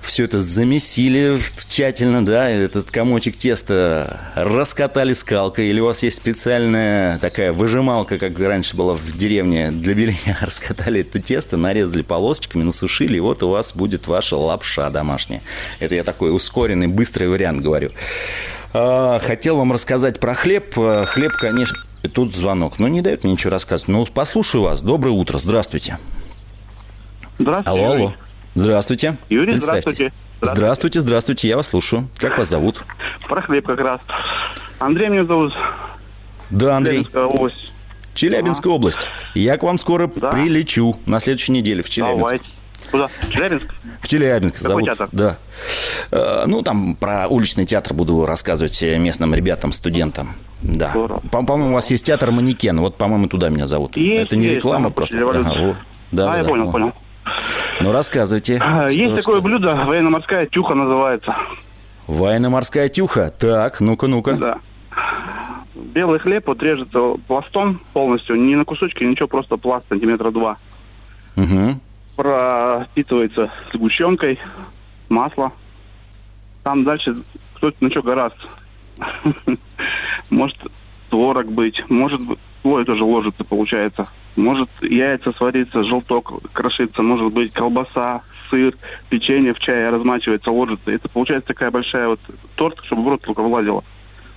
все 0.00 0.24
это 0.24 0.40
замесили 0.40 1.38
тщательно, 1.68 2.24
да, 2.24 2.48
этот 2.48 2.90
комочек 2.90 3.36
теста 3.36 4.20
раскатали 4.34 5.12
скалкой, 5.12 5.68
или 5.68 5.80
у 5.80 5.86
вас 5.86 6.02
есть 6.02 6.16
специальная 6.16 7.18
такая 7.18 7.52
выжималка, 7.52 8.18
как 8.18 8.38
раньше 8.38 8.76
была 8.76 8.94
в 8.94 9.16
деревне 9.16 9.70
для 9.70 9.94
белья, 9.94 10.38
раскатали 10.40 11.00
это 11.00 11.20
тесто, 11.20 11.56
нарезали 11.56 12.02
полосочками, 12.02 12.62
насушили, 12.62 13.18
и 13.18 13.20
вот 13.20 13.42
у 13.42 13.50
вас 13.50 13.74
будет 13.74 14.06
ваша 14.06 14.36
лапша 14.36 14.90
домашняя. 14.90 15.42
Это 15.78 15.94
я 15.94 16.04
такой 16.04 16.34
ускоренный, 16.34 16.86
быстрый 16.86 17.28
вариант 17.28 17.60
говорю. 17.60 17.90
А, 18.72 19.18
хотел 19.18 19.56
вам 19.56 19.72
рассказать 19.72 20.20
про 20.20 20.34
хлеб. 20.34 20.74
А, 20.76 21.04
хлеб, 21.04 21.32
конечно... 21.32 21.76
Тут 22.14 22.34
звонок. 22.34 22.78
Но 22.78 22.88
не 22.88 23.02
дает 23.02 23.24
мне 23.24 23.32
ничего 23.32 23.50
рассказывать. 23.50 23.88
Ну, 23.88 24.06
послушаю 24.06 24.62
вас. 24.62 24.80
Доброе 24.80 25.10
утро. 25.10 25.38
Здравствуйте. 25.38 25.98
Здравствуйте. 27.38 27.70
Алло, 27.70 27.92
алло. 27.92 28.14
Здравствуйте. 28.54 29.16
Юрий, 29.28 29.56
здравствуйте. 29.56 30.10
здравствуйте. 30.10 30.12
Здравствуйте, 30.42 31.00
здравствуйте, 31.00 31.48
я 31.48 31.56
вас 31.56 31.68
слушаю. 31.68 32.08
Как 32.18 32.38
вас 32.38 32.48
зовут? 32.48 32.82
Про 33.28 33.42
хлеб 33.42 33.66
как 33.66 33.78
раз. 33.80 34.00
Андрей 34.78 35.08
меня 35.08 35.24
зовут. 35.24 35.52
Да, 36.50 36.76
Андрей. 36.78 37.04
Челябинская 37.04 37.24
область. 37.26 37.72
Челябинская 38.14 38.72
область. 38.72 39.06
Я 39.34 39.56
к 39.56 39.62
вам 39.62 39.78
скоро 39.78 40.10
Да. 40.16 40.30
прилечу 40.30 40.98
на 41.06 41.20
следующей 41.20 41.52
неделе 41.52 41.82
в 41.82 41.90
Челябинск. 41.90 42.18
Давайте. 42.18 42.44
Куда? 42.90 43.08
Челябинск? 43.30 43.74
В 44.00 44.08
Челябинск 44.08 44.56
Какой 44.56 44.68
зовут. 44.68 44.84
театр? 44.84 45.08
Да. 45.12 45.36
Э, 46.10 46.44
Ну, 46.46 46.62
там 46.62 46.96
про 46.96 47.28
уличный 47.28 47.66
театр 47.66 47.94
буду 47.94 48.26
рассказывать 48.26 48.82
местным 48.82 49.32
ребятам, 49.34 49.72
студентам. 49.72 50.34
Да. 50.62 50.92
По-моему, 51.30 51.70
у 51.70 51.74
вас 51.74 51.90
есть 51.90 52.04
театр 52.06 52.32
«Манекен». 52.32 52.80
Вот, 52.80 52.96
по-моему, 52.96 53.28
туда 53.28 53.48
меня 53.48 53.66
зовут. 53.66 53.96
Есть, 53.96 54.26
Это 54.26 54.36
не 54.36 54.46
есть, 54.46 54.56
реклама 54.56 54.90
просто. 54.90 55.16
Ага, 55.16 55.32
да, 56.10 56.24
а, 56.24 56.26
да, 56.32 56.36
я 56.38 56.42
да. 56.42 56.48
понял, 56.48 56.72
понял. 56.72 56.92
Ну, 57.80 57.92
рассказывайте. 57.92 58.58
А, 58.62 58.88
Что- 58.90 59.00
Есть 59.00 59.16
такое 59.16 59.36
что? 59.36 59.42
блюдо, 59.42 59.74
военно-морская 59.86 60.46
тюха 60.46 60.74
называется. 60.74 61.34
Военно-морская 62.06 62.88
тюха. 62.88 63.30
Так, 63.30 63.80
ну-ка, 63.80 64.06
ну-ка. 64.06 64.34
Да. 64.34 64.58
Белый 65.74 66.18
хлеб 66.18 66.46
вот 66.46 66.62
режется 66.62 67.14
пластом 67.26 67.80
полностью, 67.92 68.36
не 68.36 68.54
на 68.56 68.64
кусочки, 68.64 69.02
ничего, 69.04 69.28
просто 69.28 69.56
пласт 69.56 69.86
сантиметра 69.88 70.30
два. 70.30 70.56
Угу. 71.36 71.80
Пропитывается 72.16 73.50
сгущенкой, 73.72 74.38
масло. 75.08 75.52
Там 76.64 76.84
дальше 76.84 77.16
кто-то 77.54 77.76
на 77.82 77.90
что 77.90 78.02
гораст. 78.02 78.36
Может 80.30 80.58
творог 81.08 81.46
быть, 81.50 81.82
может 81.88 82.20
слой 82.62 82.84
тоже 82.84 83.02
ложится, 83.04 83.42
получается. 83.42 84.06
Может 84.40 84.70
яйца 84.80 85.32
свариться, 85.32 85.84
желток 85.84 86.32
крошится, 86.52 87.02
может 87.02 87.32
быть 87.32 87.52
колбаса, 87.52 88.22
сыр, 88.48 88.74
печенье 89.10 89.52
в 89.52 89.60
чае 89.60 89.90
размачивается, 89.90 90.50
ложится. 90.50 90.90
Это 90.90 91.08
получается 91.08 91.48
такая 91.48 91.70
большая 91.70 92.08
вот 92.08 92.20
торт, 92.56 92.78
чтобы 92.84 93.04
в 93.04 93.08
рот 93.08 93.22
только 93.22 93.42
влазило. 93.42 93.84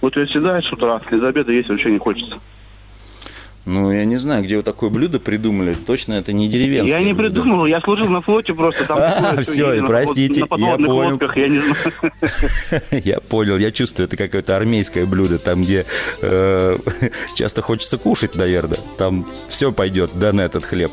Вот 0.02 0.18
ее 0.18 0.28
съедаешь 0.28 0.66
с 0.66 0.74
утра, 0.74 1.02
из 1.10 1.24
обеда 1.24 1.54
есть 1.54 1.70
вообще 1.70 1.90
не 1.90 2.00
хочется. 2.00 2.38
Ну, 3.66 3.92
я 3.94 4.04
не 4.04 4.18
знаю, 4.18 4.44
где 4.44 4.58
вы 4.58 4.64
такое 4.64 4.90
блюдо 4.90 5.20
придумали. 5.20 5.74
Точно 5.74 6.14
это 6.14 6.34
не 6.34 6.50
деревенское 6.50 7.00
я 7.00 7.06
не 7.06 7.14
блюдо. 7.14 7.36
придумал, 7.42 7.66
я 7.66 7.80
служил 7.80 8.08
на 8.10 8.20
флоте 8.22 8.54
просто. 8.54 8.84
Там 8.86 8.98
А, 9.02 9.22
на 9.36 9.88
простите, 9.88 10.42
на 10.42 10.56
я 10.58 10.76
понял. 10.76 10.92
лодках, 11.12 11.38
я 11.38 11.48
не 11.48 11.60
знаю. 11.60 12.14
Я 13.04 13.20
понял, 13.20 13.58
я 13.58 13.72
чувствую, 13.72 14.08
это 14.08 14.18
какое-то 14.18 14.56
армейское 14.58 15.06
блюдо, 15.06 15.40
там, 15.40 15.64
где 15.64 15.86
э, 16.22 16.78
часто 17.36 17.62
хочется 17.62 17.98
кушать, 17.98 18.36
наверное. 18.36 18.80
Там 18.98 19.26
все 19.48 19.72
пойдет, 19.72 20.12
да, 20.16 20.34
на 20.34 20.42
этот 20.42 20.66
хлеб. 20.66 20.92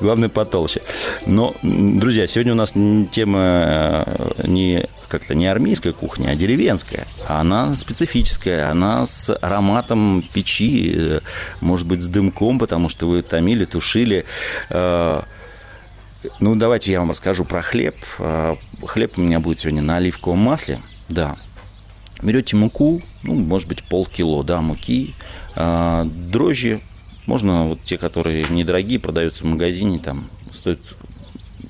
Главное, 0.00 0.28
потолще. 0.28 0.82
Но, 1.26 1.54
друзья, 1.62 2.26
сегодня 2.26 2.52
у 2.52 2.56
нас 2.56 2.74
тема 3.10 4.04
э, 4.06 4.46
не 4.46 4.86
как-то 5.14 5.36
не 5.36 5.46
армейская 5.46 5.92
кухня, 5.92 6.30
а 6.30 6.34
деревенская. 6.34 7.06
Она 7.28 7.76
специфическая, 7.76 8.68
она 8.68 9.06
с 9.06 9.32
ароматом 9.40 10.24
печи, 10.34 10.92
э, 10.92 11.20
может 11.60 11.86
быть, 11.86 12.02
с 12.02 12.06
дымком, 12.08 12.58
потому 12.58 12.88
что 12.88 13.06
вы 13.06 13.22
томили, 13.22 13.64
тушили. 13.64 14.24
Э, 14.70 15.22
ну, 16.40 16.56
давайте 16.56 16.90
я 16.90 16.98
вам 16.98 17.10
расскажу 17.10 17.44
про 17.44 17.62
хлеб. 17.62 17.94
Э, 18.18 18.56
хлеб 18.84 19.16
у 19.16 19.20
меня 19.20 19.38
будет 19.38 19.60
сегодня 19.60 19.82
на 19.82 19.98
оливковом 19.98 20.40
масле. 20.40 20.80
Да. 21.08 21.36
Берете 22.20 22.56
муку, 22.56 23.00
ну, 23.22 23.34
может 23.34 23.68
быть, 23.68 23.84
полкило, 23.84 24.42
да, 24.42 24.60
муки, 24.62 25.14
дрожжи, 25.54 26.80
можно 27.26 27.64
вот 27.64 27.84
те, 27.84 27.98
которые 27.98 28.46
недорогие, 28.48 28.98
продаются 28.98 29.44
в 29.44 29.46
магазине, 29.46 29.98
там 29.98 30.28
стоят 30.50 30.80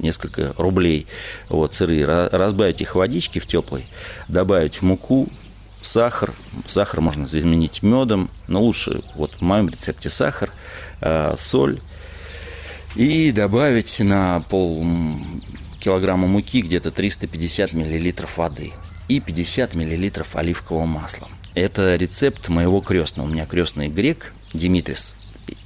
несколько 0.04 0.54
рублей. 0.56 1.08
Вот, 1.48 1.74
сырые. 1.74 2.06
Разбавить 2.06 2.80
их 2.80 2.94
водички 2.94 3.40
в 3.40 3.46
теплой, 3.46 3.86
добавить 4.28 4.76
в 4.76 4.82
муку, 4.82 5.28
сахар. 5.82 6.32
Сахар 6.68 7.00
можно 7.00 7.26
заменить 7.26 7.82
медом, 7.82 8.30
но 8.46 8.62
лучше, 8.62 9.02
вот 9.16 9.32
в 9.32 9.40
моем 9.40 9.68
рецепте 9.68 10.10
сахар, 10.10 10.52
э, 11.00 11.34
соль. 11.36 11.80
И 12.94 13.32
добавить 13.32 13.98
на 14.00 14.40
пол 14.48 14.86
килограмма 15.80 16.28
муки 16.28 16.62
где-то 16.62 16.92
350 16.92 17.72
миллилитров 17.72 18.38
воды 18.38 18.72
и 19.08 19.20
50 19.20 19.74
миллилитров 19.74 20.36
оливкового 20.36 20.86
масла. 20.86 21.28
Это 21.54 21.96
рецепт 21.96 22.48
моего 22.48 22.80
крестного. 22.80 23.26
У 23.26 23.30
меня 23.30 23.46
крестный 23.46 23.88
грек 23.88 24.32
Димитрис 24.52 25.14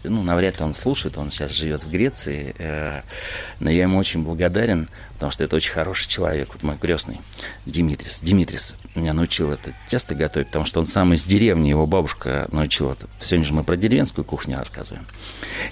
ну, 0.04 0.22
навряд 0.22 0.58
ли 0.58 0.64
он 0.64 0.74
слушает, 0.74 1.18
он 1.18 1.30
сейчас 1.30 1.52
живет 1.52 1.84
в 1.84 1.90
Греции, 1.90 2.54
э, 2.58 3.02
но 3.60 3.70
я 3.70 3.82
ему 3.82 3.98
очень 3.98 4.22
благодарен, 4.22 4.88
потому 5.18 5.32
что 5.32 5.42
это 5.42 5.56
очень 5.56 5.72
хороший 5.72 6.08
человек, 6.08 6.50
вот 6.52 6.62
мой 6.62 6.76
крестный 6.78 7.20
Димитрис. 7.66 8.20
Димитрис 8.22 8.76
меня 8.94 9.12
научил 9.12 9.50
это 9.50 9.72
тесто 9.88 10.14
готовить, 10.14 10.46
потому 10.46 10.64
что 10.64 10.78
он 10.78 10.86
сам 10.86 11.12
из 11.12 11.24
деревни, 11.24 11.68
его 11.68 11.88
бабушка 11.88 12.46
научила 12.52 12.92
это. 12.92 13.08
Сегодня 13.20 13.44
же 13.44 13.52
мы 13.52 13.64
про 13.64 13.74
деревенскую 13.74 14.24
кухню 14.24 14.58
рассказываем. 14.58 15.04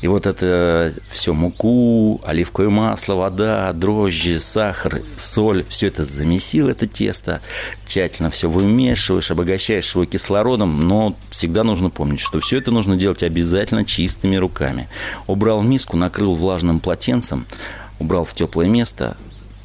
И 0.00 0.08
вот 0.08 0.26
это 0.26 0.92
все 1.06 1.32
муку, 1.32 2.20
оливковое 2.24 2.70
масло, 2.70 3.14
вода, 3.14 3.72
дрожжи, 3.72 4.40
сахар, 4.40 5.02
соль, 5.16 5.64
все 5.68 5.86
это 5.86 6.02
замесил, 6.02 6.68
это 6.68 6.88
тесто, 6.88 7.40
тщательно 7.86 8.30
все 8.30 8.50
вымешиваешь, 8.50 9.30
обогащаешь 9.30 9.94
его 9.94 10.06
кислородом, 10.06 10.88
но 10.88 11.16
всегда 11.30 11.62
нужно 11.62 11.88
помнить, 11.88 12.18
что 12.18 12.40
все 12.40 12.58
это 12.58 12.72
нужно 12.72 12.96
делать 12.96 13.22
обязательно 13.22 13.84
чистыми 13.84 14.34
руками. 14.34 14.88
Убрал 15.28 15.62
миску, 15.62 15.96
накрыл 15.96 16.34
влажным 16.34 16.80
полотенцем, 16.80 17.46
убрал 18.00 18.24
в 18.24 18.34
теплое 18.34 18.66
место, 18.66 19.16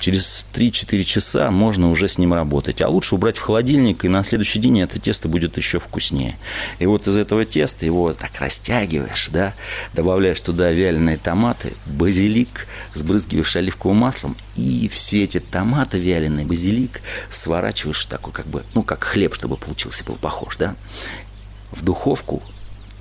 через 0.01 0.45
3-4 0.53 1.03
часа 1.03 1.51
можно 1.51 1.91
уже 1.91 2.07
с 2.07 2.17
ним 2.17 2.33
работать. 2.33 2.81
А 2.81 2.89
лучше 2.89 3.15
убрать 3.15 3.37
в 3.37 3.41
холодильник, 3.41 4.03
и 4.03 4.09
на 4.09 4.23
следующий 4.23 4.59
день 4.59 4.81
это 4.81 4.99
тесто 4.99 5.29
будет 5.29 5.57
еще 5.57 5.79
вкуснее. 5.79 6.37
И 6.79 6.85
вот 6.85 7.07
из 7.07 7.15
этого 7.15 7.45
теста 7.45 7.85
его 7.85 8.11
так 8.13 8.31
растягиваешь, 8.39 9.29
да, 9.31 9.53
добавляешь 9.93 10.41
туда 10.41 10.71
вяленые 10.71 11.17
томаты, 11.17 11.73
базилик, 11.85 12.67
сбрызгиваешь 12.93 13.55
оливковым 13.55 13.97
маслом, 13.97 14.35
и 14.55 14.89
все 14.91 15.23
эти 15.23 15.39
томаты 15.39 15.99
вяленые, 15.99 16.45
базилик 16.45 17.01
сворачиваешь 17.29 18.05
такой, 18.05 18.33
как 18.33 18.47
бы, 18.47 18.63
ну, 18.73 18.81
как 18.81 19.03
хлеб, 19.03 19.35
чтобы 19.35 19.55
получился, 19.55 20.03
был 20.03 20.15
похож, 20.15 20.57
да, 20.57 20.75
в 21.71 21.83
духовку 21.83 22.41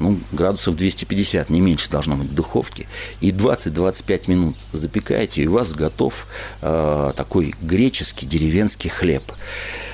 ну, 0.01 0.19
градусов 0.33 0.77
250, 0.77 1.51
не 1.51 1.61
меньше 1.61 1.91
должно 1.91 2.17
быть 2.17 2.31
в 2.31 2.35
духовке, 2.35 2.87
и 3.21 3.31
20-25 3.31 4.31
минут 4.31 4.57
запекаете, 4.73 5.43
и 5.43 5.47
у 5.47 5.53
вас 5.53 5.73
готов 5.73 6.27
э, 6.63 7.13
такой 7.15 7.55
греческий 7.61 8.27
деревенский 8.27 8.91
хлеб. 8.91 9.23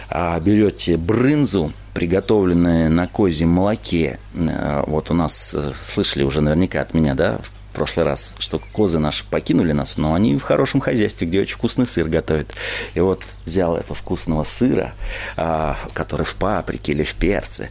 А 0.08 0.38
берете 0.38 0.96
брынзу, 0.96 1.72
приготовленную 1.92 2.90
на 2.90 3.08
козьем 3.08 3.50
молоке. 3.50 4.20
Э, 4.34 4.84
вот 4.86 5.10
у 5.10 5.14
нас, 5.14 5.54
э, 5.54 5.72
слышали 5.74 6.22
уже 6.22 6.40
наверняка 6.40 6.80
от 6.80 6.94
меня, 6.94 7.14
да, 7.14 7.38
в 7.42 7.52
прошлый 7.74 8.06
раз, 8.06 8.34
что 8.38 8.58
козы 8.58 8.98
наши 8.98 9.24
покинули 9.24 9.72
нас, 9.72 9.98
но 9.98 10.14
они 10.14 10.36
в 10.36 10.42
хорошем 10.42 10.80
хозяйстве, 10.80 11.26
где 11.26 11.40
очень 11.40 11.56
вкусный 11.56 11.86
сыр 11.86 12.08
готовят. 12.08 12.54
И 12.94 13.00
вот 13.00 13.22
взял 13.44 13.76
этого 13.76 13.94
вкусного 13.94 14.44
сыра, 14.44 14.94
а, 15.36 15.76
который 15.92 16.24
в 16.24 16.36
паприке 16.36 16.92
или 16.92 17.02
в 17.02 17.14
перце, 17.14 17.70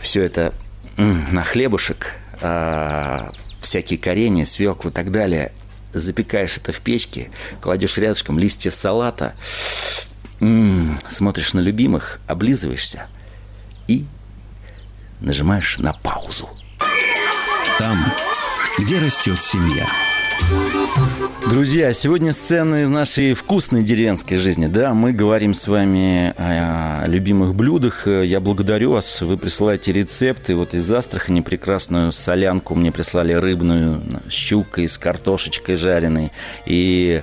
все 0.00 0.22
это 0.22 0.54
на 0.96 1.42
хлебушек, 1.44 2.16
а, 2.40 3.30
всякие 3.60 3.98
коренья, 3.98 4.44
свеклы 4.44 4.90
и 4.90 4.94
так 4.94 5.10
далее. 5.10 5.52
Запекаешь 5.92 6.56
это 6.56 6.72
в 6.72 6.80
печке, 6.80 7.30
кладешь 7.60 7.98
рядышком 7.98 8.38
листья 8.38 8.70
салата, 8.70 9.34
смотришь 10.38 11.52
на 11.52 11.60
любимых, 11.60 12.20
облизываешься 12.26 13.06
и 13.88 14.06
нажимаешь 15.20 15.78
на 15.78 15.92
паузу. 15.92 16.48
Там, 17.78 18.12
где 18.78 18.98
растет 18.98 19.40
семья. 19.40 19.86
Друзья, 21.50 21.92
сегодня 21.92 22.32
сцены 22.32 22.82
из 22.82 22.88
нашей 22.88 23.32
вкусной 23.32 23.82
деревенской 23.82 24.36
жизни. 24.36 24.68
Да, 24.68 24.94
мы 24.94 25.12
говорим 25.12 25.52
с 25.52 25.66
вами 25.66 26.32
о 26.38 27.04
любимых 27.08 27.56
блюдах. 27.56 28.06
Я 28.06 28.38
благодарю 28.38 28.92
вас. 28.92 29.20
Вы 29.20 29.36
присылаете 29.36 29.90
рецепты. 29.92 30.54
Вот 30.54 30.74
из 30.74 30.90
Астрахани 30.92 31.40
прекрасную 31.40 32.12
солянку 32.12 32.76
мне 32.76 32.92
прислали 32.92 33.32
рыбную 33.32 34.00
с 34.28 34.32
щукой, 34.32 34.86
с 34.86 34.96
картошечкой 34.96 35.74
жареной 35.74 36.30
и 36.66 37.22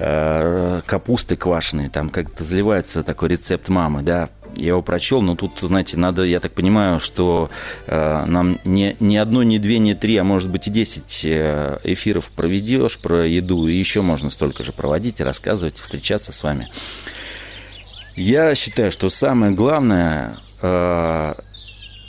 э, 0.00 0.80
капусты 0.84 1.36
квашеной. 1.36 1.88
Там 1.88 2.10
как-то 2.10 2.42
заливается 2.42 3.04
такой 3.04 3.28
рецепт 3.28 3.68
мамы, 3.68 4.02
да, 4.02 4.28
я 4.58 4.68
его 4.68 4.82
прочел, 4.82 5.22
но 5.22 5.36
тут, 5.36 5.58
знаете, 5.60 5.96
надо, 5.96 6.24
я 6.24 6.40
так 6.40 6.52
понимаю, 6.52 7.00
что 7.00 7.50
э, 7.86 8.24
нам 8.26 8.58
не, 8.64 8.96
не 9.00 9.16
одно, 9.16 9.42
не 9.42 9.58
две, 9.58 9.78
не 9.78 9.94
три, 9.94 10.16
а 10.16 10.24
может 10.24 10.48
быть 10.50 10.66
и 10.66 10.70
десять 10.70 11.22
э, 11.24 11.78
эфиров 11.84 12.30
проведешь 12.30 12.98
про 12.98 13.26
еду, 13.26 13.68
и 13.68 13.74
еще 13.74 14.02
можно 14.02 14.30
столько 14.30 14.62
же 14.62 14.72
проводить, 14.72 15.20
рассказывать, 15.20 15.78
встречаться 15.78 16.32
с 16.32 16.42
вами. 16.42 16.68
Я 18.16 18.54
считаю, 18.54 18.90
что 18.90 19.10
самое 19.10 19.52
главное, 19.52 20.36
э, 20.60 21.34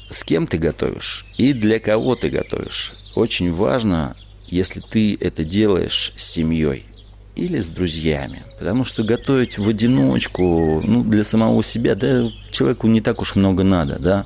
с 0.10 0.24
кем 0.24 0.48
ты 0.48 0.58
готовишь 0.58 1.26
и 1.38 1.54
для 1.54 1.80
кого 1.80 2.16
ты 2.16 2.30
готовишь. 2.30 2.94
Очень 3.16 3.54
важно, 3.54 4.16
если 4.48 4.80
ты 4.80 5.16
это 5.20 5.44
делаешь 5.44 6.14
с 6.16 6.24
семьей 6.24 6.89
или 7.36 7.60
с 7.60 7.70
друзьями. 7.70 8.44
Потому 8.58 8.84
что 8.84 9.04
готовить 9.04 9.58
в 9.58 9.68
одиночку, 9.70 10.82
ну, 10.84 11.04
для 11.04 11.24
самого 11.24 11.64
себя, 11.64 11.96
да, 11.96 12.30
человеку 12.52 12.88
не 12.88 13.02
так 13.02 13.22
уж 13.22 13.36
много 13.36 13.64
надо, 13.64 13.98
да. 14.00 14.26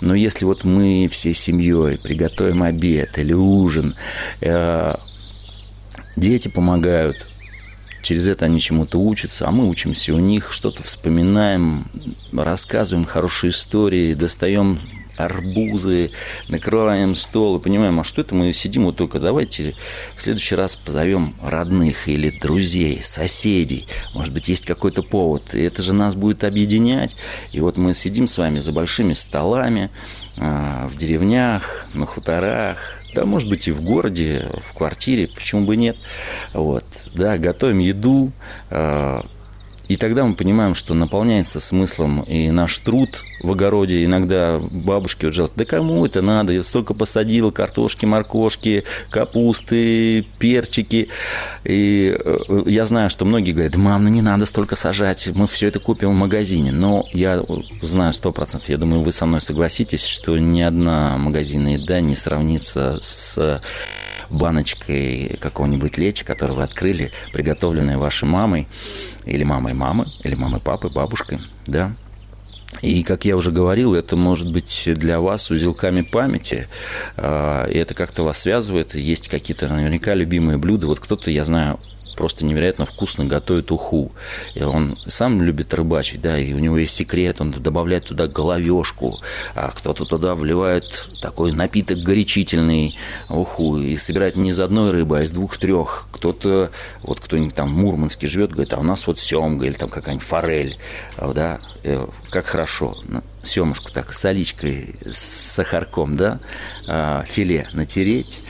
Но 0.00 0.14
если 0.14 0.44
вот 0.44 0.64
мы 0.64 1.08
всей 1.10 1.34
семьей 1.34 1.98
приготовим 1.98 2.62
обед 2.62 3.18
или 3.18 3.32
ужин, 3.32 3.94
э, 4.40 4.94
дети 6.16 6.48
помогают, 6.48 7.26
через 8.02 8.28
это 8.28 8.44
они 8.44 8.60
чему-то 8.60 8.98
учатся, 9.00 9.48
а 9.48 9.50
мы 9.50 9.68
учимся 9.68 10.14
у 10.14 10.18
них, 10.18 10.52
что-то 10.52 10.82
вспоминаем, 10.82 11.90
рассказываем 12.32 13.06
хорошие 13.06 13.50
истории, 13.50 14.14
достаем 14.14 14.78
арбузы, 15.16 16.10
накрываем 16.48 17.14
стол 17.14 17.58
и 17.58 17.62
понимаем, 17.62 18.00
а 18.00 18.04
что 18.04 18.20
это 18.20 18.34
мы 18.34 18.52
сидим 18.52 18.84
вот 18.84 18.96
только, 18.96 19.20
давайте 19.20 19.74
в 20.16 20.22
следующий 20.22 20.54
раз 20.54 20.76
позовем 20.76 21.34
родных 21.42 22.08
или 22.08 22.30
друзей, 22.38 23.00
соседей, 23.02 23.86
может 24.14 24.32
быть, 24.32 24.48
есть 24.48 24.66
какой-то 24.66 25.02
повод, 25.02 25.54
и 25.54 25.62
это 25.62 25.82
же 25.82 25.94
нас 25.94 26.14
будет 26.14 26.44
объединять, 26.44 27.16
и 27.52 27.60
вот 27.60 27.76
мы 27.76 27.94
сидим 27.94 28.26
с 28.26 28.38
вами 28.38 28.58
за 28.58 28.72
большими 28.72 29.14
столами, 29.14 29.90
а, 30.36 30.88
в 30.88 30.96
деревнях, 30.96 31.86
на 31.94 32.06
хуторах, 32.06 32.78
да, 33.14 33.24
может 33.24 33.48
быть, 33.48 33.68
и 33.68 33.70
в 33.70 33.80
городе, 33.80 34.48
в 34.68 34.74
квартире, 34.76 35.28
почему 35.28 35.64
бы 35.64 35.76
нет. 35.76 35.96
Вот, 36.52 36.84
да, 37.14 37.38
готовим 37.38 37.78
еду, 37.78 38.32
а, 38.70 39.24
и 39.86 39.96
тогда 39.96 40.24
мы 40.24 40.34
понимаем, 40.34 40.74
что 40.74 40.94
наполняется 40.94 41.60
смыслом 41.60 42.22
и 42.22 42.50
наш 42.50 42.78
труд 42.78 43.22
в 43.42 43.52
огороде. 43.52 44.04
Иногда 44.04 44.58
бабушки 44.58 45.26
вот 45.26 45.34
жалуются, 45.34 45.58
да 45.58 45.64
кому 45.66 46.06
это 46.06 46.22
надо? 46.22 46.52
Я 46.52 46.62
столько 46.62 46.94
посадил 46.94 47.52
картошки, 47.52 48.06
моркошки, 48.06 48.84
капусты, 49.10 50.22
перчики. 50.38 51.08
И 51.64 52.16
э, 52.18 52.62
я 52.66 52.86
знаю, 52.86 53.10
что 53.10 53.26
многие 53.26 53.52
говорят, 53.52 53.76
мам, 53.76 54.04
ну 54.04 54.10
не 54.10 54.22
надо 54.22 54.46
столько 54.46 54.74
сажать, 54.74 55.28
мы 55.34 55.46
все 55.46 55.68
это 55.68 55.80
купим 55.80 56.10
в 56.10 56.14
магазине. 56.14 56.72
Но 56.72 57.06
я 57.12 57.42
знаю 57.82 58.14
сто 58.14 58.32
процентов, 58.32 58.70
я 58.70 58.78
думаю, 58.78 59.02
вы 59.02 59.12
со 59.12 59.26
мной 59.26 59.42
согласитесь, 59.42 60.06
что 60.06 60.38
ни 60.38 60.62
одна 60.62 61.18
магазинная 61.18 61.74
еда 61.74 62.00
не 62.00 62.16
сравнится 62.16 62.98
с 63.02 63.60
баночкой 64.34 65.38
какого-нибудь 65.40 65.98
лечи, 65.98 66.24
которую 66.24 66.56
вы 66.56 66.62
открыли, 66.62 67.12
приготовленной 67.32 67.96
вашей 67.96 68.28
мамой, 68.28 68.68
или 69.24 69.44
мамой 69.44 69.74
мамы, 69.74 70.06
или 70.22 70.34
мамой 70.34 70.60
папы, 70.60 70.88
бабушкой, 70.88 71.40
да. 71.66 71.92
И, 72.82 73.02
как 73.02 73.24
я 73.24 73.36
уже 73.36 73.50
говорил, 73.50 73.94
это 73.94 74.16
может 74.16 74.52
быть 74.52 74.82
для 74.86 75.20
вас 75.20 75.50
узелками 75.50 76.02
памяти, 76.02 76.68
а, 77.16 77.66
и 77.66 77.78
это 77.78 77.94
как-то 77.94 78.24
вас 78.24 78.38
связывает. 78.38 78.94
Есть 78.94 79.28
какие-то 79.28 79.68
наверняка 79.68 80.14
любимые 80.14 80.58
блюда. 80.58 80.86
Вот 80.86 81.00
кто-то, 81.00 81.30
я 81.30 81.44
знаю, 81.44 81.78
просто 82.14 82.44
невероятно 82.44 82.86
вкусно 82.86 83.24
готовит 83.24 83.70
уху. 83.72 84.12
И 84.54 84.62
он 84.62 84.96
сам 85.06 85.42
любит 85.42 85.74
рыбачить, 85.74 86.20
да, 86.20 86.38
и 86.38 86.52
у 86.52 86.58
него 86.58 86.78
есть 86.78 86.94
секрет, 86.94 87.40
он 87.40 87.50
добавляет 87.50 88.06
туда 88.06 88.26
головешку, 88.26 89.20
а 89.54 89.70
кто-то 89.70 90.04
туда 90.04 90.34
вливает 90.34 91.08
такой 91.20 91.52
напиток 91.52 91.98
горячительный 91.98 92.96
уху 93.28 93.78
и 93.78 93.96
собирает 93.96 94.36
не 94.36 94.50
из 94.50 94.60
одной 94.60 94.90
рыбы, 94.90 95.18
а 95.18 95.22
из 95.22 95.30
двух-трех. 95.30 96.08
Кто-то, 96.12 96.70
вот 97.02 97.20
кто-нибудь 97.20 97.54
там 97.54 97.70
мурманский 97.70 98.28
живет, 98.28 98.52
говорит, 98.52 98.72
а 98.72 98.78
у 98.78 98.82
нас 98.82 99.06
вот 99.06 99.18
семга 99.18 99.66
или 99.66 99.74
там 99.74 99.88
какая-нибудь 99.88 100.26
форель, 100.26 100.78
да, 101.18 101.58
э, 101.82 102.06
как 102.30 102.46
хорошо. 102.46 102.96
Ну, 103.04 103.22
семушку 103.42 103.92
так 103.92 104.12
с 104.12 104.24
оличкой, 104.24 104.94
с 105.04 105.18
сахарком, 105.18 106.16
да, 106.16 106.40
а, 106.88 107.24
филе 107.24 107.68
натереть, 107.72 108.40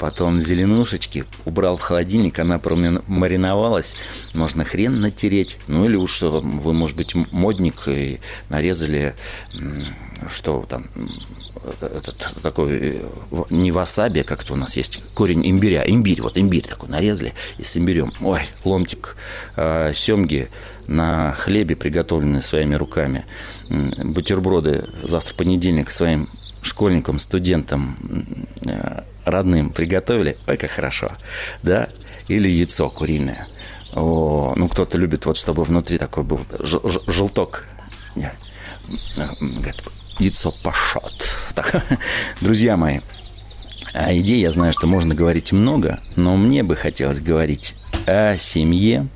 потом 0.00 0.40
зеленушечки, 0.40 1.24
убрал 1.44 1.76
в 1.76 1.82
холодильник, 1.82 2.38
она 2.38 2.58
промариновалась, 2.58 3.94
можно 4.32 4.64
хрен 4.64 5.00
натереть, 5.00 5.58
ну 5.68 5.84
или 5.84 5.96
уж 5.96 6.22
вы, 6.22 6.72
может 6.72 6.96
быть, 6.96 7.14
модник 7.14 7.86
и 7.86 8.18
нарезали, 8.48 9.14
что 10.28 10.64
там, 10.68 10.86
этот, 11.80 12.34
такой, 12.42 12.78
э, 12.80 13.02
не 13.50 13.70
васаби, 13.70 14.22
как-то 14.22 14.54
у 14.54 14.56
нас 14.56 14.76
есть 14.76 15.02
корень 15.14 15.48
имбиря, 15.48 15.82
имбирь, 15.86 16.22
вот 16.22 16.38
имбирь 16.38 16.66
такой 16.66 16.88
нарезали 16.88 17.34
и 17.58 17.62
с 17.62 17.76
имбирем. 17.76 18.12
Ой, 18.22 18.40
ломтик 18.64 19.16
э, 19.56 19.92
семги 19.92 20.48
на 20.86 21.32
хлебе, 21.32 21.76
приготовленные 21.76 22.42
своими 22.42 22.74
руками. 22.74 23.26
Бутерброды 23.68 24.88
завтра 25.02 25.34
понедельник 25.34 25.90
своим 25.90 26.28
школьникам, 26.62 27.18
студентам, 27.18 27.96
э, 28.66 29.02
родным 29.24 29.70
приготовили. 29.70 30.36
Ой, 30.46 30.56
как 30.56 30.70
хорошо, 30.70 31.12
да? 31.62 31.88
Или 32.28 32.48
яйцо 32.48 32.88
куриное. 32.90 33.48
О, 33.92 34.52
ну, 34.56 34.68
кто-то 34.68 34.98
любит, 34.98 35.26
вот, 35.26 35.36
чтобы 35.36 35.64
внутри 35.64 35.98
такой 35.98 36.22
был 36.24 36.40
желток. 37.06 37.66
Говорит, 39.16 39.82
яйцо 40.18 40.54
пашот. 40.62 41.12
Так, 41.54 41.84
друзья 42.40 42.76
мои, 42.76 43.00
о 43.92 44.12
еде 44.12 44.36
я 44.40 44.52
знаю, 44.52 44.72
что 44.72 44.86
можно 44.86 45.14
говорить 45.14 45.52
много, 45.52 45.98
но 46.14 46.36
мне 46.36 46.62
бы 46.62 46.76
хотелось 46.76 47.20
говорить 47.20 47.74
о 48.06 48.36
семье, 48.36 49.08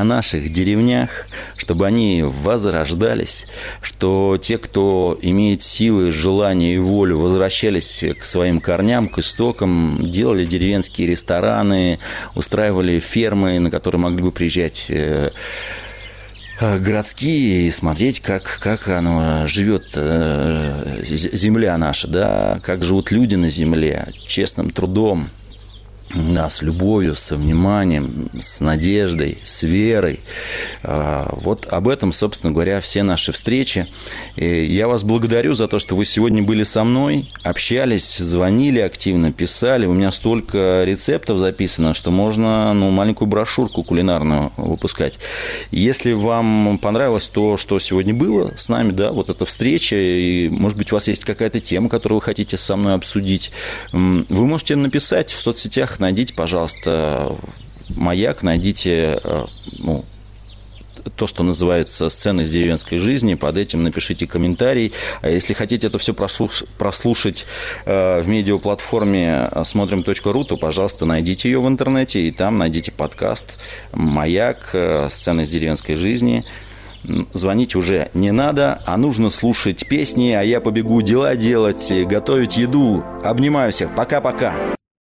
о 0.00 0.04
наших 0.04 0.52
деревнях, 0.52 1.10
чтобы 1.56 1.86
они 1.86 2.22
возрождались, 2.24 3.46
что 3.80 4.38
те, 4.40 4.58
кто 4.58 5.18
имеет 5.22 5.62
силы, 5.62 6.10
желание 6.10 6.74
и 6.76 6.78
волю, 6.78 7.18
возвращались 7.18 8.04
к 8.18 8.24
своим 8.24 8.60
корням, 8.60 9.08
к 9.08 9.18
истокам, 9.18 9.98
делали 10.02 10.44
деревенские 10.44 11.08
рестораны, 11.08 11.98
устраивали 12.34 13.00
фермы, 13.00 13.58
на 13.58 13.70
которые 13.70 14.00
могли 14.00 14.22
бы 14.22 14.32
приезжать 14.32 14.86
э, 14.90 15.30
Э, 16.60 16.78
городские 16.78 17.66
и 17.66 17.70
смотреть, 17.70 18.20
как, 18.20 18.58
как 18.60 18.88
оно 18.88 19.46
живет, 19.46 19.86
э, 19.96 21.02
земля 21.02 21.76
наша, 21.78 22.06
да, 22.06 22.60
как 22.62 22.82
живут 22.82 23.10
люди 23.10 23.34
на 23.34 23.50
земле, 23.50 24.08
честным 24.26 24.70
трудом, 24.70 25.30
да, 26.14 26.48
с 26.48 26.62
любовью, 26.62 27.14
со 27.14 27.36
вниманием, 27.36 28.28
с 28.40 28.60
надеждой, 28.60 29.38
с 29.42 29.62
верой. 29.62 30.20
А, 30.82 31.34
вот 31.36 31.66
об 31.66 31.88
этом, 31.88 32.12
собственно 32.12 32.52
говоря, 32.52 32.80
все 32.80 33.02
наши 33.02 33.32
встречи. 33.32 33.88
И 34.36 34.64
я 34.64 34.86
вас 34.86 35.02
благодарю 35.02 35.54
за 35.54 35.66
то, 35.66 35.78
что 35.78 35.96
вы 35.96 36.04
сегодня 36.04 36.42
были 36.42 36.62
со 36.62 36.84
мной, 36.84 37.32
общались, 37.42 38.16
звонили 38.18 38.80
активно, 38.80 39.32
писали. 39.32 39.86
У 39.86 39.92
меня 39.92 40.12
столько 40.12 40.84
рецептов 40.84 41.38
записано, 41.38 41.94
что 41.94 42.10
можно 42.10 42.72
ну, 42.74 42.90
маленькую 42.90 43.26
брошюрку 43.26 43.82
кулинарную 43.82 44.52
выпускать. 44.56 45.18
Если 45.70 46.12
вам 46.12 46.78
понравилось 46.78 47.28
то, 47.28 47.56
что 47.56 47.78
сегодня 47.78 48.14
было 48.14 48.52
с 48.56 48.68
нами, 48.68 48.92
да, 48.92 49.10
вот 49.10 49.30
эта 49.30 49.44
встреча, 49.44 49.96
и, 49.96 50.48
может 50.48 50.78
быть, 50.78 50.92
у 50.92 50.96
вас 50.96 51.08
есть 51.08 51.24
какая-то 51.24 51.58
тема, 51.58 51.88
которую 51.88 52.20
вы 52.20 52.22
хотите 52.22 52.56
со 52.56 52.76
мной 52.76 52.94
обсудить, 52.94 53.50
вы 53.92 54.46
можете 54.46 54.76
написать 54.76 55.32
в 55.32 55.40
соцсетях 55.40 55.93
найдите, 55.98 56.34
пожалуйста, 56.34 57.36
маяк, 57.96 58.42
найдите 58.42 59.20
э, 59.22 59.44
ну, 59.78 60.04
то, 61.16 61.26
что 61.26 61.42
называется 61.42 62.08
сцены 62.08 62.42
из 62.42 62.50
деревенской 62.50 62.98
жизни. 62.98 63.34
Под 63.34 63.56
этим 63.56 63.82
напишите 63.82 64.26
комментарий. 64.26 64.92
А 65.22 65.28
если 65.28 65.52
хотите 65.52 65.86
это 65.86 65.98
все 65.98 66.14
прослушать 66.14 67.46
э, 67.84 68.20
в 68.20 68.28
медиаплатформе 68.28 69.50
смотрим.ру, 69.64 70.44
то, 70.44 70.56
пожалуйста, 70.56 71.06
найдите 71.06 71.50
ее 71.50 71.60
в 71.60 71.68
интернете, 71.68 72.26
и 72.26 72.30
там 72.30 72.58
найдите 72.58 72.92
подкаст 72.92 73.60
«Маяк. 73.92 74.70
Э, 74.72 75.08
сцены 75.10 75.42
из 75.42 75.50
деревенской 75.50 75.94
жизни». 75.94 76.44
Звонить 77.34 77.76
уже 77.76 78.10
не 78.14 78.32
надо, 78.32 78.80
а 78.86 78.96
нужно 78.96 79.28
слушать 79.28 79.86
песни, 79.86 80.30
а 80.30 80.42
я 80.42 80.62
побегу 80.62 81.02
дела 81.02 81.36
делать, 81.36 81.92
готовить 82.06 82.56
еду. 82.56 83.04
Обнимаю 83.22 83.72
всех. 83.72 83.94
Пока-пока. 83.94 84.54